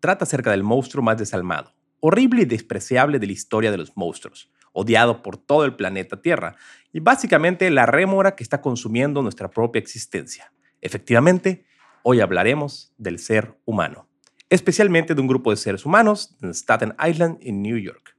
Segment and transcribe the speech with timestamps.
[0.00, 4.50] trata acerca del monstruo más desalmado, horrible y despreciable de la historia de los monstruos,
[4.72, 6.56] odiado por todo el planeta Tierra,
[6.92, 10.52] y básicamente la rémora que está consumiendo nuestra propia existencia.
[10.80, 11.66] Efectivamente,
[12.02, 14.08] hoy hablaremos del ser humano,
[14.48, 18.16] especialmente de un grupo de seres humanos en Staten Island, en New York.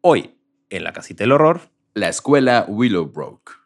[0.00, 0.38] Hoy,
[0.70, 1.60] en la casita del horror,
[1.94, 3.62] La escuela Willowbrook.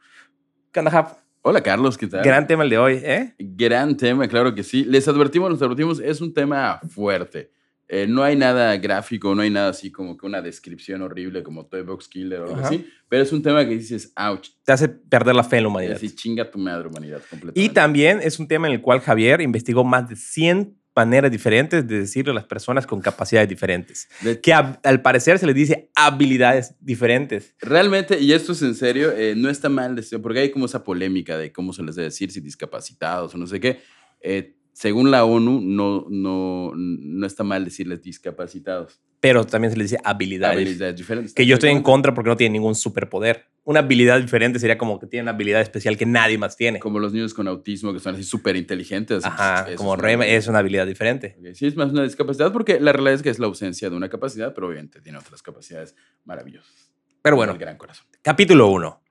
[1.42, 2.24] Hola Carlos, ¿qué tal?
[2.24, 3.34] Gran tema el de hoy, ¿eh?
[3.38, 4.84] Gran tema, claro que sí.
[4.84, 7.52] Les advertimos, les advertimos, es un tema fuerte.
[7.90, 11.64] Eh, no hay nada gráfico, no hay nada así como que una descripción horrible como
[11.66, 12.66] Toy Box Killer o algo Ajá.
[12.66, 15.68] así, pero es un tema que dices, ouch, Te hace perder la fe en la
[15.70, 15.96] humanidad.
[15.96, 17.60] así chinga tu madre humanidad completamente.
[17.60, 21.86] Y también es un tema en el cual Javier investigó más de 100 maneras diferentes
[21.86, 24.08] de decirle a las personas con capacidades diferentes.
[24.22, 27.54] De- Que a- al parecer se les dice habilidades diferentes.
[27.60, 30.82] Realmente, y esto es en serio, eh, no está mal decir, porque hay como esa
[30.82, 33.78] polémica de cómo se les debe decir, si discapacitados o no sé qué.
[34.20, 39.00] Eh, según la ONU, no, no, no está mal decirles discapacitados.
[39.20, 40.56] Pero también se les dice habilidades.
[40.56, 41.34] Habilidades diferentes.
[41.34, 43.46] Que yo estoy en contra porque no tienen ningún superpoder.
[43.64, 46.78] Una habilidad diferente sería como que tienen una habilidad especial que nadie más tiene.
[46.78, 49.24] Como los niños con autismo que son así súper inteligentes.
[49.24, 50.38] Ajá, Eso como Rema habilidad.
[50.38, 51.36] es una habilidad diferente.
[51.54, 54.08] Sí, es más una discapacidad porque la realidad es que es la ausencia de una
[54.08, 56.92] capacidad, pero obviamente tiene otras capacidades maravillosas.
[57.20, 58.06] Pero Como el bueno, gran corazón.
[58.22, 59.02] capítulo 1.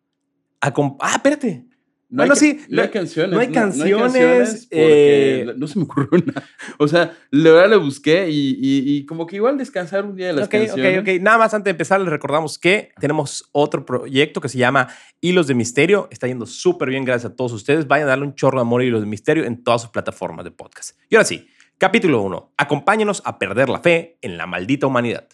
[0.61, 0.71] Ah,
[1.15, 1.66] espérate.
[2.09, 3.33] No Bueno, hay, ca- sí, no hay no- canciones.
[3.33, 6.43] no hay canciones, porque eh, no se me ocurrió una.
[6.79, 10.27] O sea, la verdad le busqué y, y- y como que igual descansar un día
[10.27, 10.99] de las canciones.
[10.99, 11.21] ok, ok.
[11.21, 14.87] Nada más antes de empezar, les recordamos que tenemos otro proyecto que se llama
[15.19, 16.07] Hilos de Misterio.
[16.09, 17.87] Está yendo súper bien, gracias a todos ustedes.
[17.87, 20.45] Vayan a darle un chorro de amor a Hilos de Misterio en todas sus plataformas
[20.45, 20.97] de podcast.
[21.09, 22.53] Y ahora sí, capítulo 1.
[22.55, 25.27] Acompáñenos a perder la fe en la maldita humanidad.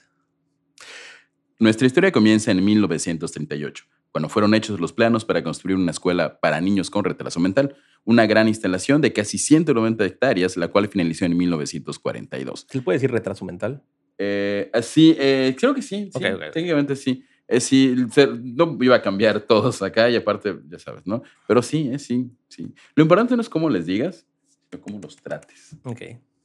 [1.59, 6.61] Nuestra historia comienza en 1938, cuando fueron hechos los planos para construir una escuela para
[6.61, 7.75] niños con retraso mental,
[8.05, 12.67] una gran instalación de casi 190 hectáreas, la cual finalizó en 1942.
[12.69, 13.81] ¿Se puede decir retraso mental?
[14.19, 16.51] Eh, así, eh, creo que sí, sí, Ok, ok, ok.
[16.53, 17.25] técnicamente sí.
[17.47, 17.95] Eh, sí,
[18.43, 21.23] no iba a cambiar todos acá y aparte, ya sabes, ¿no?
[21.47, 22.71] Pero sí, eh, sí, sí.
[22.95, 24.27] Lo importante no es cómo les digas,
[24.69, 26.01] sino cómo los trates, Ok.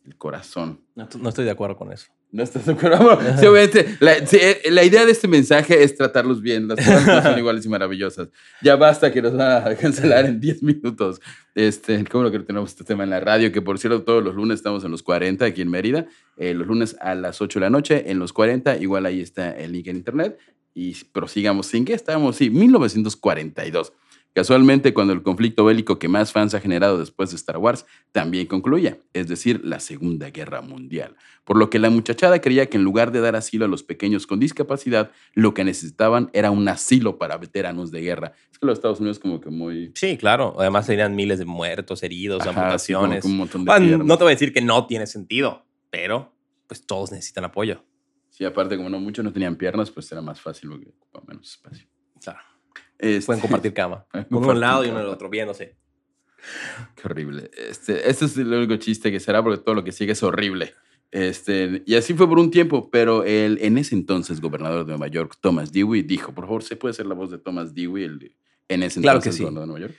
[0.08, 0.80] El corazón.
[0.94, 2.06] No, no estoy de acuerdo con eso.
[2.30, 2.98] ¿No estás de acuerdo?
[2.98, 6.68] Bueno, sí, obviamente, la, sí, eh, la idea de este mensaje es tratarlos bien.
[6.68, 8.28] Las cosas no son iguales y maravillosas.
[8.62, 11.20] Ya basta que nos van a cancelar en 10 minutos.
[11.54, 14.34] Este, cómo lo que tenemos este tema en la radio, que por cierto, todos los
[14.34, 16.06] lunes estamos en los 40 aquí en Mérida.
[16.36, 19.50] Eh, los lunes a las 8 de la noche, en los 40, igual ahí está
[19.50, 20.38] el link en internet.
[20.74, 23.92] Y prosigamos sin que estábamos, sí, 1942.
[24.34, 28.46] Casualmente, cuando el conflicto bélico que más fans ha generado después de Star Wars también
[28.46, 31.16] concluía, es decir, la Segunda Guerra Mundial.
[31.44, 34.26] Por lo que la muchachada creía que en lugar de dar asilo a los pequeños
[34.28, 38.32] con discapacidad, lo que necesitaban era un asilo para veteranos de guerra.
[38.52, 39.90] Es que los Estados Unidos como que muy...
[39.96, 40.54] Sí, claro.
[40.58, 43.22] Además serían miles de muertos, heridos, Ajá, sí, como amputaciones.
[43.22, 44.06] que un montón de Bueno, piernas.
[44.06, 46.32] no te voy a decir que no tiene sentido, pero
[46.68, 47.82] pues todos necesitan apoyo.
[48.30, 51.48] Sí, aparte como no muchos no tenían piernas, pues era más fácil porque ocupaba menos
[51.50, 51.88] espacio.
[52.22, 52.38] Claro.
[52.98, 54.06] Este, Pueden compartir cama.
[54.10, 55.76] Pueden Uno a un compartir lado y uno al otro, viéndose.
[56.94, 57.50] Qué horrible.
[57.56, 60.74] Este, este es el único chiste que será porque todo lo que sigue es horrible.
[61.10, 65.08] Este, y así fue por un tiempo, pero el en ese entonces gobernador de Nueva
[65.08, 68.36] York, Thomas Dewey, dijo, por favor, ¿se puede hacer la voz de Thomas Dewey, el
[68.68, 69.42] en ese Claro que entonces sí.
[69.42, 69.98] gobernador de Nueva York?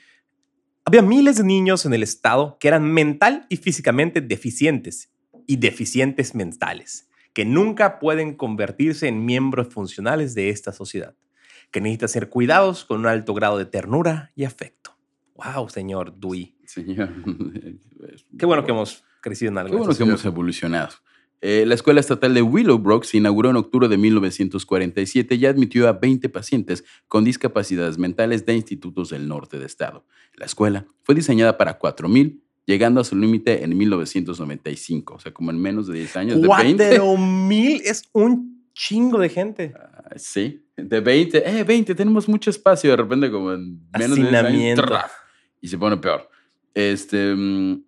[0.86, 5.12] Había miles de niños en el estado que eran mental y físicamente deficientes
[5.48, 11.16] y deficientes mentales, que nunca pueden convertirse en miembros funcionales de esta sociedad,
[11.72, 14.98] que necesitan ser cuidados con un alto grado de ternura y afecto.
[15.36, 16.56] Wow, señor Dewey.
[16.66, 17.10] Señor.
[18.38, 19.70] Qué bueno que hemos crecido en algo.
[19.70, 20.90] Qué en bueno que hemos evolucionado.
[21.42, 25.94] Eh, la Escuela Estatal de Willowbrook se inauguró en octubre de 1947 y admitió a
[25.94, 30.06] 20 pacientes con discapacidades mentales de institutos del norte de estado.
[30.36, 35.52] La escuela fue diseñada para 4.000, llegando a su límite en 1995, o sea, como
[35.52, 36.42] en menos de 10 años.
[36.42, 39.74] De 20, Cuatro mil es un chingo de gente.
[39.76, 44.24] Ah, sí, de 20, eh, 20, tenemos mucho espacio, de repente como en menos de
[44.24, 44.80] 10 años,
[45.62, 46.30] y se pone peor.
[46.74, 47.84] Este, mm,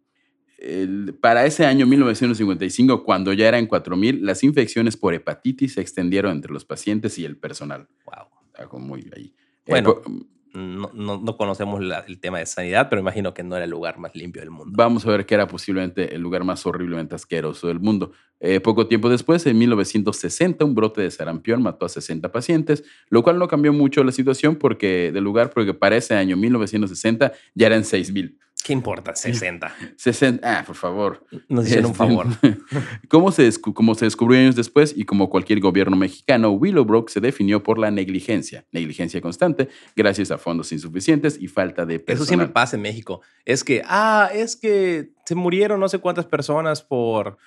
[0.60, 6.32] el- para ese año 1955, cuando ya eran 4.000, las infecciones por hepatitis se extendieron
[6.34, 7.88] entre los pacientes y el personal.
[8.06, 8.28] Wow.
[8.48, 9.34] Está como muy ahí.
[9.66, 9.96] Eh, Bueno.
[10.02, 10.12] por-
[10.54, 14.16] no, no, conocemos el tema de sanidad, pero imagino que no era el lugar más
[14.16, 14.74] limpio del mundo.
[14.76, 18.12] Vamos a ver que era posiblemente el lugar más horriblemente asqueroso del mundo.
[18.40, 23.24] Eh, poco tiempo después, en 1960, un brote de sarampión mató a 60 pacientes, lo
[23.24, 27.68] cual no cambió mucho la situación porque del lugar, porque para ese año, 1960, ya
[27.68, 28.38] eran 6.000.
[28.72, 29.14] ¿Qué importa?
[29.14, 29.76] 60.
[29.98, 30.50] 60.
[30.50, 31.26] Ah, por favor.
[31.50, 32.28] Nos hicieron un este, favor.
[33.10, 37.64] como se, como se descubrió años después y como cualquier gobierno mexicano, Willowbrook se definió
[37.64, 42.24] por la negligencia, negligencia constante, gracias a fondos insuficientes y falta de personal.
[42.24, 43.20] Eso siempre pasa en México.
[43.44, 47.40] Es que, ah, es que se murieron no sé cuántas personas por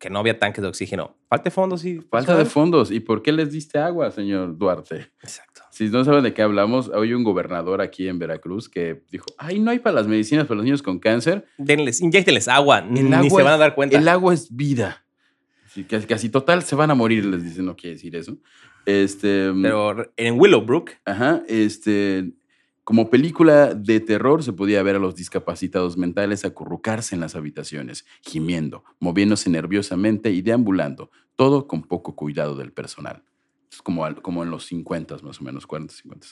[0.00, 1.16] que no había tanques de oxígeno.
[1.28, 2.00] Falta de fondos y...
[2.00, 2.90] Falta de fondos.
[2.90, 5.12] ¿Y por qué les diste agua, señor Duarte?
[5.22, 5.55] Exacto.
[5.76, 9.58] Si no saben de qué hablamos, hay un gobernador aquí en Veracruz que dijo, ay,
[9.58, 11.44] no hay para las medicinas para los niños con cáncer.
[11.58, 13.98] Denles, inyectenles agua, ni, se van a dar cuenta.
[13.98, 15.04] El agua es vida.
[15.86, 18.38] casi, casi, total se van a morir, les dicen, no quiere decir eso.
[18.86, 20.92] Este, Pero en Willowbrook.
[21.04, 22.32] Ajá, este
[22.82, 28.06] como película de terror se podía ver a los discapacitados mentales acurrucarse en las habitaciones,
[28.22, 33.24] gimiendo, moviéndose nerviosamente y deambulando, todo con poco cuidado del personal.
[33.82, 36.26] Como, como en los 50 más o menos, 40, 50.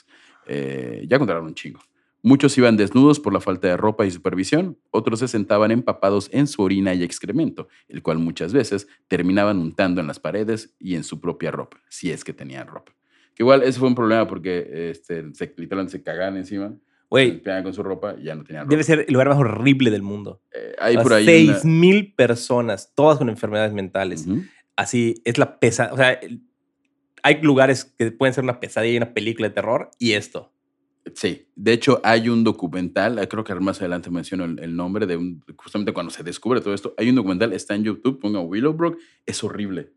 [0.47, 1.79] Eh, ya contaron un chingo.
[2.21, 6.47] Muchos iban desnudos por la falta de ropa y supervisión, otros se sentaban empapados en
[6.47, 11.03] su orina y excremento, el cual muchas veces terminaban untando en las paredes y en
[11.03, 12.93] su propia ropa, si es que tenían ropa.
[13.35, 16.73] Que igual ese fue un problema porque este, se, literalmente se cagaban encima.
[17.11, 17.43] Güey.
[17.43, 18.71] con su ropa y ya no tenían ropa.
[18.71, 20.41] Debe ser el lugar más horrible del mundo.
[20.51, 21.25] Eh, hay por ahí.
[21.25, 24.25] Seis mil personas, todas con enfermedades mentales.
[24.75, 25.91] Así es la pesa.
[25.93, 26.19] O sea,
[27.25, 30.53] hay lugares que pueden ser una pesadilla y una película de terror y esto.
[31.15, 35.91] Sí, de hecho hay un documental, creo que más adelante menciono el, nombre de justamente
[35.91, 39.91] cuando se descubre todo esto, hay un documental, está en YouTube, ponga Willowbrook, es horrible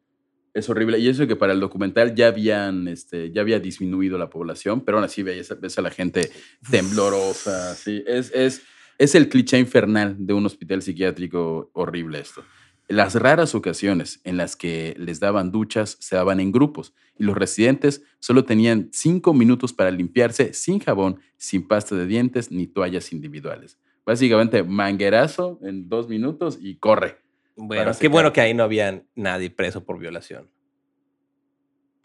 [0.54, 0.98] es horrible.
[0.98, 4.96] Y eso que para el documental ya habían, este, ya había disminuido la población, pero
[4.96, 6.32] aún así ves, a la gente
[6.70, 7.74] temblorosa.
[7.74, 8.62] Sí, es, es,
[8.96, 12.42] es el cliché infernal de un hospital psiquiátrico horrible esto.
[12.88, 17.36] Las raras ocasiones en las que les daban duchas se daban en grupos y los
[17.36, 23.12] residentes solo tenían cinco minutos para limpiarse sin jabón, sin pasta de dientes ni toallas
[23.12, 23.78] individuales.
[24.06, 27.18] Básicamente, manguerazo en dos minutos y corre.
[27.56, 30.48] Bueno, qué bueno que ahí no había nadie preso por violación.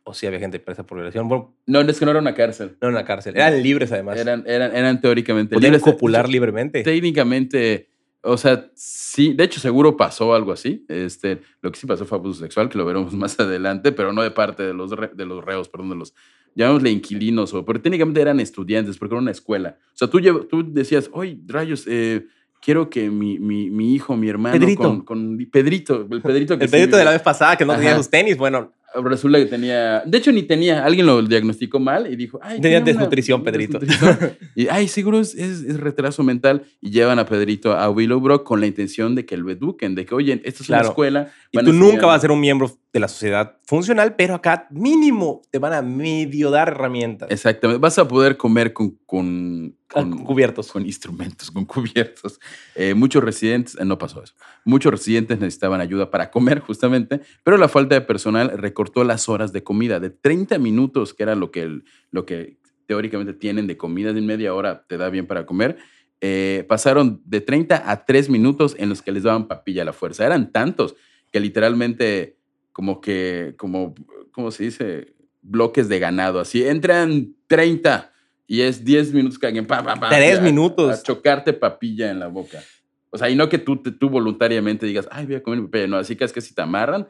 [0.03, 1.29] O sí había gente presa por violación.
[1.65, 2.75] no, es que no era una cárcel.
[2.81, 3.37] No era una cárcel.
[3.37, 4.19] Eran libres, además.
[4.19, 5.83] Eran, eran, eran teóricamente Podían libres.
[5.93, 6.83] copular libremente.
[6.83, 7.87] Técnicamente,
[8.23, 9.33] o sea, sí.
[9.33, 10.85] De hecho, seguro pasó algo así.
[10.87, 14.21] Este, lo que sí pasó fue abuso sexual, que lo veremos más adelante, pero no
[14.23, 16.13] de parte de los, de los reos, perdón, de los,
[16.55, 19.77] llamémosle inquilinos, o, pero técnicamente eran estudiantes, porque era una escuela.
[19.93, 22.25] O sea, tú, tú decías, oye, rayos, eh,
[22.63, 25.03] quiero que mi, mi, mi, hijo, mi hermano, Pedrito.
[25.03, 28.09] Con, Pedrito, el Pedrito que El Pedrito de la vez pasada que no tenía sus
[28.09, 28.71] tenis, bueno.
[28.95, 32.81] Resulta que tenía, de hecho ni tenía, alguien lo diagnosticó mal y dijo, ay, tenía
[32.81, 33.79] desnutrición, Pedrito.
[34.55, 36.63] y, ay, seguro es, es, retraso mental.
[36.81, 40.13] Y llevan a Pedrito a Willowbrook con la intención de que lo eduquen, de que,
[40.13, 41.31] oye, esta es una escuela.
[41.51, 45.41] Y tú nunca vas a ser un miembro de la sociedad funcional, pero acá mínimo
[45.49, 47.31] te van a medio dar herramientas.
[47.31, 47.81] Exactamente.
[47.81, 50.71] Vas a poder comer con, con con, cubiertos.
[50.71, 52.39] Con instrumentos, con cubiertos.
[52.75, 54.33] Eh, muchos residentes, eh, no pasó eso,
[54.65, 59.53] muchos residentes necesitaban ayuda para comer justamente, pero la falta de personal recortó las horas
[59.53, 61.81] de comida de 30 minutos, que era lo que,
[62.11, 65.77] lo que teóricamente tienen de comida de media hora, te da bien para comer.
[66.21, 69.93] Eh, pasaron de 30 a 3 minutos en los que les daban papilla a la
[69.93, 70.25] fuerza.
[70.25, 70.95] Eran tantos
[71.31, 72.37] que literalmente
[72.71, 73.93] como que, como,
[74.31, 75.15] ¿cómo se dice?
[75.41, 76.65] Bloques de ganado, así.
[76.65, 78.12] Entran 30
[78.47, 80.99] y es 10 minutos que alguien, pa, pa, pa, Tres minutos.
[80.99, 82.61] A chocarte papilla en la boca.
[83.09, 85.87] O sea, y no que tú, tú voluntariamente digas, ay, voy a comer papilla.
[85.87, 87.07] No, así que es que si te amarran,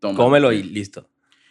[0.00, 0.16] toma.
[0.16, 1.08] Cómelo y listo.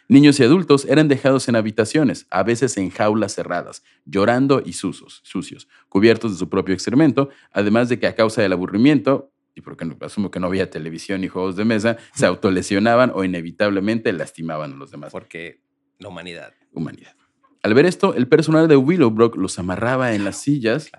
[0.10, 5.22] Niños y adultos eran dejados en habitaciones, a veces en jaulas cerradas, llorando y sucios,
[5.24, 9.88] sucios, cubiertos de su propio excremento, además de que a causa del aburrimiento, y porque
[10.02, 14.76] asumo que no había televisión ni juegos de mesa, se autolesionaban o inevitablemente lastimaban a
[14.76, 15.12] los demás.
[15.12, 15.62] Porque
[16.00, 16.54] la humanidad.
[16.74, 17.16] Humanidad.
[17.63, 20.91] Al ver esto, el personal de Willowbrook los amarraba en las sillas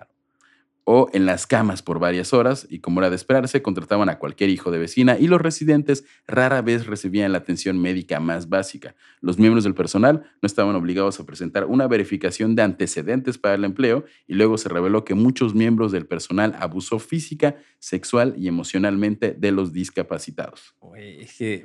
[0.84, 4.50] o en las camas por varias horas y como era de esperarse, contrataban a cualquier
[4.50, 8.94] hijo de vecina y los residentes rara vez recibían la atención médica más básica.
[9.20, 13.64] Los miembros del personal no estaban obligados a presentar una verificación de antecedentes para el
[13.64, 19.32] empleo y luego se reveló que muchos miembros del personal abusó física, sexual y emocionalmente
[19.32, 20.74] de los discapacitados.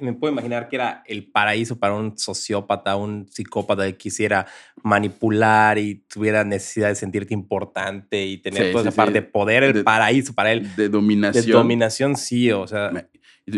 [0.01, 4.47] me puedo imaginar que era el paraíso para un sociópata, un psicópata que quisiera
[4.83, 9.83] manipular y tuviera necesidad de sentirte importante y tener toda esa parte de poder, el
[9.83, 10.75] paraíso para él.
[10.75, 11.45] De dominación.
[11.45, 12.91] De dominación, sí, o sea.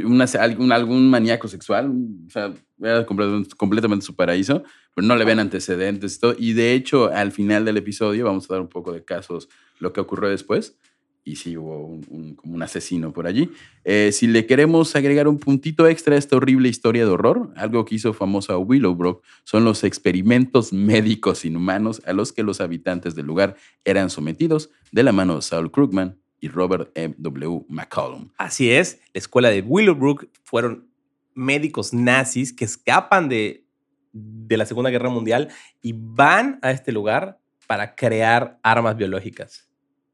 [0.03, 1.91] una, algún, algún maníaco sexual,
[2.27, 4.63] o sea, era completamente, su paraíso,
[4.95, 6.35] pero no le ven antecedentes y todo.
[6.37, 9.93] Y de hecho, al final del episodio vamos a dar un poco de casos, lo
[9.93, 10.77] que ocurrió después.
[11.23, 13.51] Y sí hubo un, como un asesino por allí.
[13.83, 17.85] Eh, si le queremos agregar un puntito extra a esta horrible historia de horror, algo
[17.85, 23.27] que hizo famosa Willowbrook son los experimentos médicos inhumanos a los que los habitantes del
[23.27, 27.13] lugar eran sometidos de la mano de Saul Krugman y Robert M.
[27.17, 27.65] W.
[27.69, 28.29] McCollum.
[28.37, 30.89] Así es, la escuela de Willowbrook fueron
[31.33, 33.65] médicos nazis que escapan de,
[34.11, 35.49] de la Segunda Guerra Mundial
[35.81, 39.69] y van a este lugar para crear armas biológicas,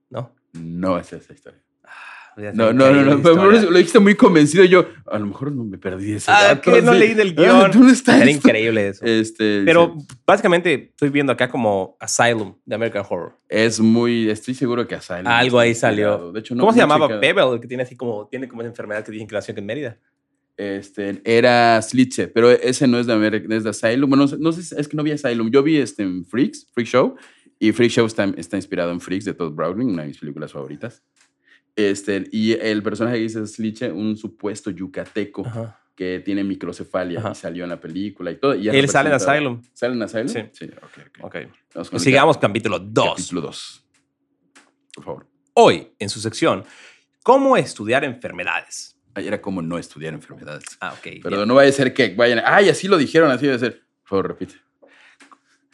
[0.10, 0.36] ¿no?
[0.62, 1.62] No es esa historia.
[2.54, 4.64] No, no, no, no, pero lo dijiste muy convencido.
[4.64, 6.72] Yo, a lo mejor no me perdí ese ah, dato.
[6.72, 7.72] que no leí del guion.
[7.72, 9.04] ¿Dónde está Era increíble eso.
[9.04, 13.36] Este, pero básicamente estoy viendo acá como Asylum de American Horror.
[13.50, 15.26] Es muy, estoy seguro que Asylum.
[15.26, 16.32] Algo ahí salió.
[16.32, 17.54] De hecho, no, ¿Cómo se llamaba Pebble?
[17.56, 19.98] El que tiene así como, tiene como esa enfermedad que dicen que nació en Mérida.
[20.58, 24.10] Este, era Slitche, pero ese no es de, American, es de Asylum.
[24.10, 25.50] Bueno, no sé, es que no vi Asylum.
[25.50, 27.16] Yo vi este Freaks, Freak Show,
[27.60, 30.52] y Freak Show está, está inspirado en Freaks de Todd Browning, una de mis películas
[30.52, 31.04] favoritas.
[31.76, 35.44] Este, y el personaje que dice Sliche, un supuesto yucateco
[35.96, 38.56] que tiene microcefalia y salió en la película y todo.
[38.56, 39.62] Y Él sale en Asylum.
[39.74, 40.28] ¿Sale en Asylum?
[40.28, 40.40] Sí.
[40.52, 40.70] sí
[41.22, 41.48] okay,
[41.98, 43.10] Sigamos capítulo 2.
[43.10, 43.86] Capítulo 2.
[44.96, 45.28] Por favor.
[45.54, 46.64] Hoy, en su sección,
[47.28, 48.96] ¿Cómo estudiar enfermedades?
[49.14, 50.64] Ayer era cómo no estudiar enfermedades.
[50.80, 51.20] Ah, ok.
[51.22, 52.42] Pero no vaya a ser que vayan.
[52.46, 53.82] Ay, así lo dijeron, así debe ser.
[54.04, 54.56] Por favor, repite.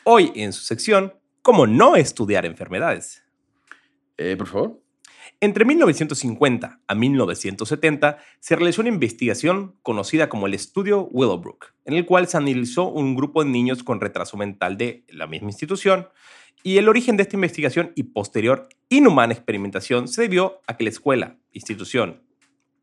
[0.04, 3.22] Hoy, en su sección, ¿Cómo no estudiar enfermedades?
[4.18, 4.82] Eh, por favor.
[5.42, 12.06] Entre 1950 a 1970 se realizó una investigación conocida como el estudio Willowbrook, en el
[12.06, 16.08] cual se analizó un grupo de niños con retraso mental de la misma institución
[16.64, 20.92] y el origen de esta investigación y posterior inhumana experimentación se debió a que la
[20.92, 22.24] escuela, institución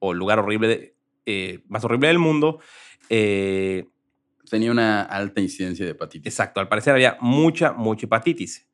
[0.00, 2.60] o lugar horrible, eh, más horrible del mundo,
[3.08, 3.86] eh,
[4.50, 6.32] tenía una alta incidencia de hepatitis.
[6.32, 8.66] Exacto, al parecer había mucha, mucha hepatitis.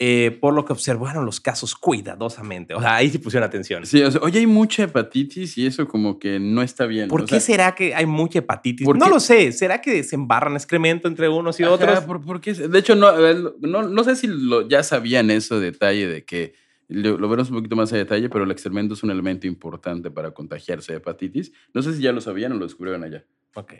[0.00, 2.72] Eh, por lo que observaron los casos cuidadosamente.
[2.72, 3.84] O sea, ahí sí pusieron atención.
[3.84, 7.08] Sí, o sea, oye, hay mucha hepatitis y eso como que no está bien.
[7.08, 8.86] ¿Por qué será que hay mucha hepatitis?
[8.86, 9.50] No lo sé.
[9.50, 12.04] ¿Será que se embarran excremento entre unos y otros?
[12.04, 12.54] ¿por, qué?
[12.54, 13.12] De hecho, no,
[13.60, 16.54] no, no sé si lo, ya sabían eso detalle de que
[16.86, 20.12] lo, lo, veremos un poquito más a detalle, pero el excremento es un elemento importante
[20.12, 21.52] para contagiarse de hepatitis.
[21.74, 23.24] No sé si ya lo sabían o lo descubrieron allá.
[23.54, 23.74] Ok.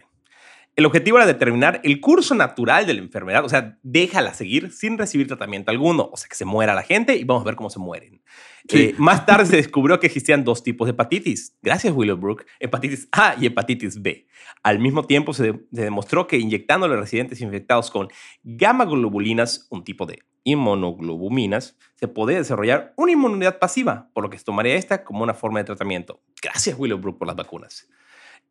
[0.79, 4.97] El objetivo era determinar el curso natural de la enfermedad, o sea, déjala seguir sin
[4.97, 7.69] recibir tratamiento alguno, o sea, que se muera la gente y vamos a ver cómo
[7.69, 8.23] se mueren.
[8.69, 13.35] Eh, más tarde se descubrió que existían dos tipos de hepatitis, gracias Willowbrook, hepatitis A
[13.41, 14.29] y hepatitis B.
[14.63, 18.07] Al mismo tiempo se, demostró que inyectando a los residentes infectados con
[18.45, 24.39] gamma globulinas, un tipo de inmunoglobuminas, se podía desarrollar una inmunidad pasiva, por lo que
[24.39, 26.23] se tomaría esta como una forma de tratamiento.
[26.41, 27.89] Gracias Willowbrook por las vacunas.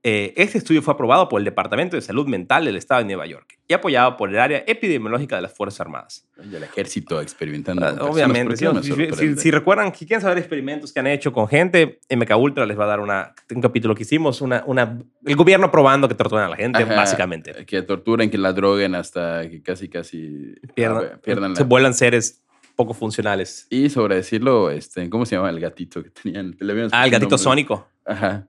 [0.03, 3.25] Eh, este estudio fue aprobado por el Departamento de Salud Mental del Estado de Nueva
[3.25, 6.27] York y apoyado por el área epidemiológica de las Fuerzas Armadas.
[6.49, 7.85] Y el ejército experimentando.
[7.85, 8.55] Ah, obviamente.
[8.55, 12.85] si, recuerdan, si quieren saber experimentos que han hecho con gente, MK Ultra les va
[12.85, 16.49] a dar una, un capítulo que hicimos, una, una, el gobierno probando que torturan a
[16.49, 17.65] la gente, básicamente.
[17.65, 22.43] Que torturen, que la droguen hasta que casi, casi pierdan, se vuelan seres
[22.77, 23.67] poco funcionales.
[23.69, 26.55] Y sobre decirlo, este, ¿cómo se llama el gatito que tenían?
[26.91, 27.89] ah, el gatito sónico.
[28.05, 28.47] Ajá.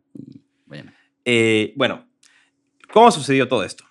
[1.28, 1.40] Bueno.
[1.40, 2.08] Eh, bueno,
[2.92, 3.85] ¿cómo sucedió todo esto?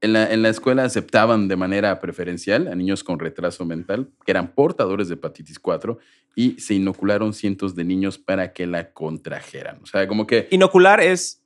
[0.00, 4.32] En la, en la, escuela aceptaban de manera preferencial a niños con retraso mental que
[4.32, 5.98] eran portadores de hepatitis 4
[6.34, 9.80] y se inocularon cientos de niños para que la contrajeran.
[9.82, 10.48] O sea, como que...
[10.50, 11.38] Inocular es...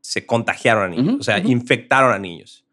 [0.00, 2.66] Se contagiaron a niños, o sea, infectaron a niños.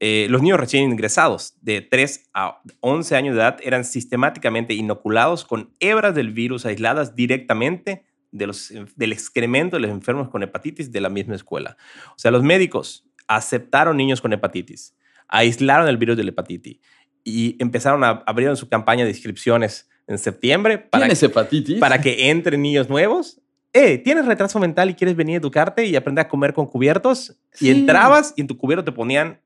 [0.00, 5.44] Eh, los niños recién ingresados de 3 a 11 años de edad eran sistemáticamente inoculados
[5.44, 8.04] con hebras del virus aisladas directamente
[8.34, 11.76] de los, del excremento de los enfermos con hepatitis de la misma escuela.
[12.10, 14.94] O sea, los médicos aceptaron niños con hepatitis,
[15.28, 16.80] aislaron el virus de la hepatitis
[17.22, 21.78] y empezaron a abrir su campaña de inscripciones en septiembre para, ¿Tienes hepatitis?
[21.78, 23.40] para que entren niños nuevos.
[23.72, 27.38] Eh, ¿tienes retraso mental y quieres venir a educarte y aprender a comer con cubiertos?
[27.60, 29.40] Y entrabas y en tu cubierto te ponían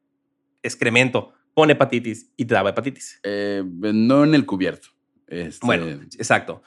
[0.62, 3.20] excremento con hepatitis y te daba hepatitis.
[3.22, 4.88] Eh, no en el cubierto.
[5.26, 5.64] Este...
[5.64, 6.62] Bueno, exacto.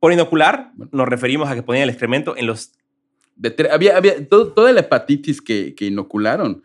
[0.00, 2.72] Por inocular, nos referimos a que ponían el excremento en los...
[3.36, 6.62] De había, había toda la hepatitis que, que, inocularon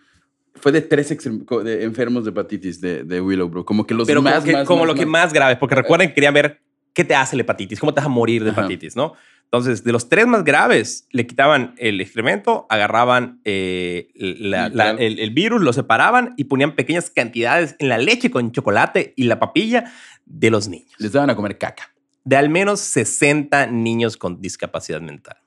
[0.56, 3.66] fue de tres enfermos de hepatitis de, de, Willowbrook.
[3.66, 6.34] Como que los Pero más, como, como lo que más grave, porque recuerden que querían
[6.34, 6.62] ver
[6.94, 9.14] qué te hace la hepatitis, cómo te vas a morir de hepatitis, ¿no?
[9.44, 14.54] Entonces, de los tres más graves, le quitaban el excremento, agarraban eh, el,
[15.00, 19.40] el, virus, lo separaban y ponían pequeñas cantidades en la leche con chocolate y la
[19.40, 19.92] papilla
[20.26, 20.92] de los niños.
[20.98, 21.95] Les daban a comer caca
[22.26, 25.38] de al menos 60 niños con discapacidad mental.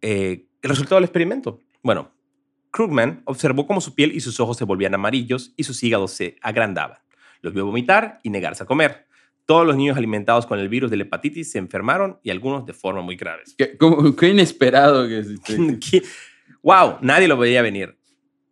[0.00, 1.60] Eh, El resultado del experimento.
[1.82, 2.10] Bueno,
[2.70, 6.36] Krugman observó cómo su piel y sus ojos se volvían amarillos y sus hígados se
[6.42, 6.98] agrandaban.
[7.40, 9.06] Los vio vomitar y negarse a comer.
[9.46, 12.72] Todos los niños alimentados con el virus de la hepatitis se enfermaron y algunos de
[12.72, 13.54] forma muy graves.
[13.56, 13.78] Qué,
[14.18, 15.28] qué inesperado que es.
[16.62, 16.98] ¡Wow!
[17.00, 17.96] Nadie lo veía venir.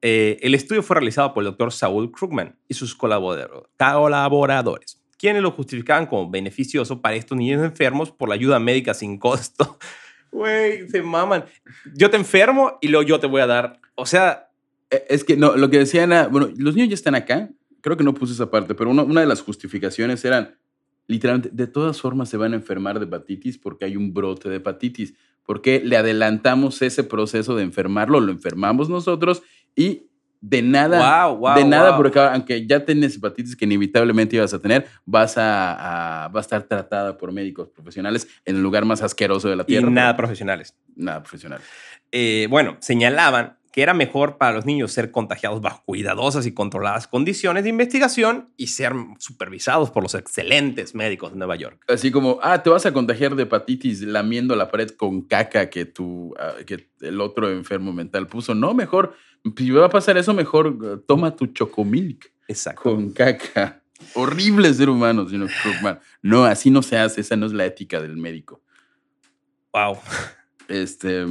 [0.00, 5.50] Eh, el estudio fue realizado por el doctor Saul Krugman y sus colaboradores, quienes lo
[5.50, 9.78] justificaban como beneficioso para estos niños enfermos por la ayuda médica sin costo.
[10.32, 11.46] Güey, se maman.
[11.94, 13.80] Yo te enfermo y luego yo te voy a dar.
[13.94, 14.50] O sea.
[14.90, 17.48] E, es que no, lo que decían, bueno, los niños ya están acá.
[17.80, 20.58] Creo que no puse esa parte, pero una de las justificaciones eran,
[21.06, 24.56] literalmente, de todas formas se van a enfermar de hepatitis porque hay un brote de
[24.56, 25.14] hepatitis.
[25.44, 29.42] Porque le adelantamos ese proceso de enfermarlo, lo enfermamos nosotros
[29.76, 30.05] y
[30.40, 35.36] de nada, de nada, porque aunque ya tienes hepatitis que inevitablemente ibas a tener, vas
[35.38, 39.88] a, a estar tratada por médicos profesionales en el lugar más asqueroso de la tierra.
[39.88, 40.74] Y nada profesionales.
[40.94, 41.66] Nada profesionales.
[42.12, 47.06] Eh, bueno, señalaban que era mejor para los niños ser contagiados bajo cuidadosas y controladas
[47.06, 51.84] condiciones de investigación y ser supervisados por los excelentes médicos de Nueva York.
[51.86, 55.84] Así como, ah, te vas a contagiar de hepatitis lamiendo la pared con caca que,
[55.84, 58.54] tu, ah, que el otro enfermo mental puso.
[58.54, 59.14] No, mejor,
[59.56, 62.32] si va a pasar eso, mejor uh, toma tu chocomilk.
[62.48, 62.82] Exacto.
[62.82, 63.82] Con caca.
[64.14, 65.50] Horrible ser humano, señor
[66.22, 67.20] No, así no se hace.
[67.20, 68.62] Esa no es la ética del médico.
[69.72, 69.98] Wow.
[70.68, 71.24] Este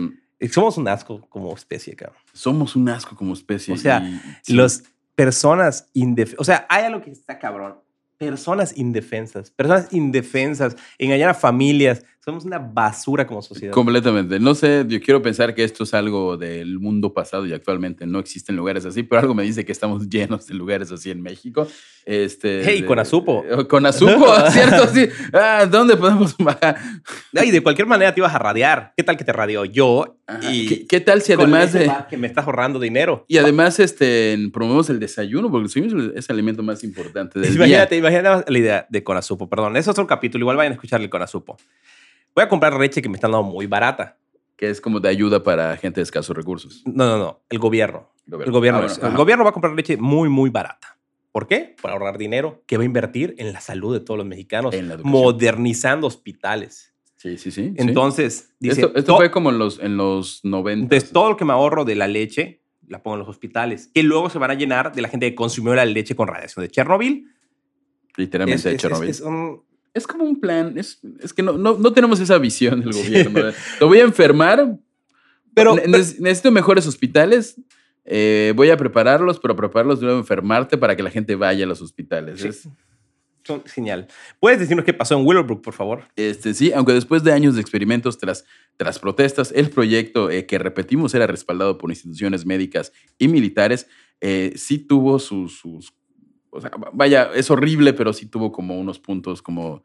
[0.51, 2.21] somos un asco como especie, cabrón.
[2.33, 3.73] Somos un asco como especie.
[3.73, 4.03] O sea,
[4.47, 4.83] las
[5.15, 6.39] personas indefensas.
[6.39, 7.75] O sea, hay algo que está cabrón
[8.17, 12.05] personas indefensas, personas indefensas, engañar a familias.
[12.25, 13.71] Somos una basura como sociedad.
[13.71, 14.39] Completamente.
[14.39, 18.17] No sé, yo quiero pensar que esto es algo del mundo pasado y actualmente no
[18.17, 21.67] existen lugares así, pero algo me dice que estamos llenos de lugares así en México.
[22.03, 23.45] Este, hey, con Azupo.
[23.47, 24.87] Eh, con Azupo, ¿cierto?
[24.87, 25.07] Sí.
[25.33, 26.77] Ah, ¿Dónde podemos bajar?
[27.31, 28.93] Y de cualquier manera te ibas a radiar.
[28.97, 30.17] ¿Qué tal que te radió yo?
[30.51, 31.91] y ¿Qué, tal si además de...
[32.09, 33.23] Que me estás ahorrando dinero.
[33.27, 37.53] Y además este, promovemos el desayuno, porque el desayuno es el alimento más importante del
[37.55, 37.99] imagínate, día.
[37.99, 39.77] Imagínate la idea de Conazupo, perdón.
[39.77, 41.57] Es otro capítulo, igual vayan a escuchar el Conazupo.
[42.35, 44.17] Voy a comprar leche que me están dando muy barata.
[44.57, 46.83] Que es como de ayuda para gente de escasos recursos.
[46.85, 47.41] No, no, no.
[47.49, 48.11] El gobierno.
[48.29, 50.97] El gobierno, ah, el gobierno va a comprar leche muy, muy barata.
[51.31, 51.75] ¿Por qué?
[51.81, 56.07] Para ahorrar dinero que va a invertir en la salud de todos los mexicanos, modernizando
[56.07, 56.93] hospitales.
[57.15, 57.73] Sí, sí, sí.
[57.77, 60.83] Entonces, dice, esto, fue como en los, en los 90.
[60.83, 64.03] Entonces, todo lo que me ahorro de la leche la pongo en los hospitales, que
[64.03, 66.71] luego se van a llenar de la gente que consumió la leche con radiación de
[66.71, 67.27] Chernobyl.
[68.15, 69.09] Literalmente de Chernobyl.
[69.09, 69.23] Es,
[70.07, 70.77] como un plan.
[70.77, 70.99] Es,
[71.33, 73.51] que no, no, tenemos esa visión del gobierno.
[73.79, 74.77] Lo voy a enfermar,
[75.53, 77.55] pero, necesito mejores hospitales.
[78.03, 81.81] Eh, voy a prepararlos, pero prepararlos de enfermarte para que la gente vaya a los
[81.81, 82.43] hospitales.
[82.43, 82.67] Es,
[83.45, 84.07] son genial.
[84.39, 86.03] ¿Puedes decirnos qué pasó en Willowbrook, por favor?
[86.15, 90.57] Este, sí, aunque después de años de experimentos tras, tras protestas, el proyecto eh, que
[90.57, 93.87] repetimos era respaldado por instituciones médicas y militares,
[94.19, 95.93] eh, sí tuvo sus, sus,
[96.55, 99.83] o sea, vaya, es horrible, pero sí tuvo como unos puntos como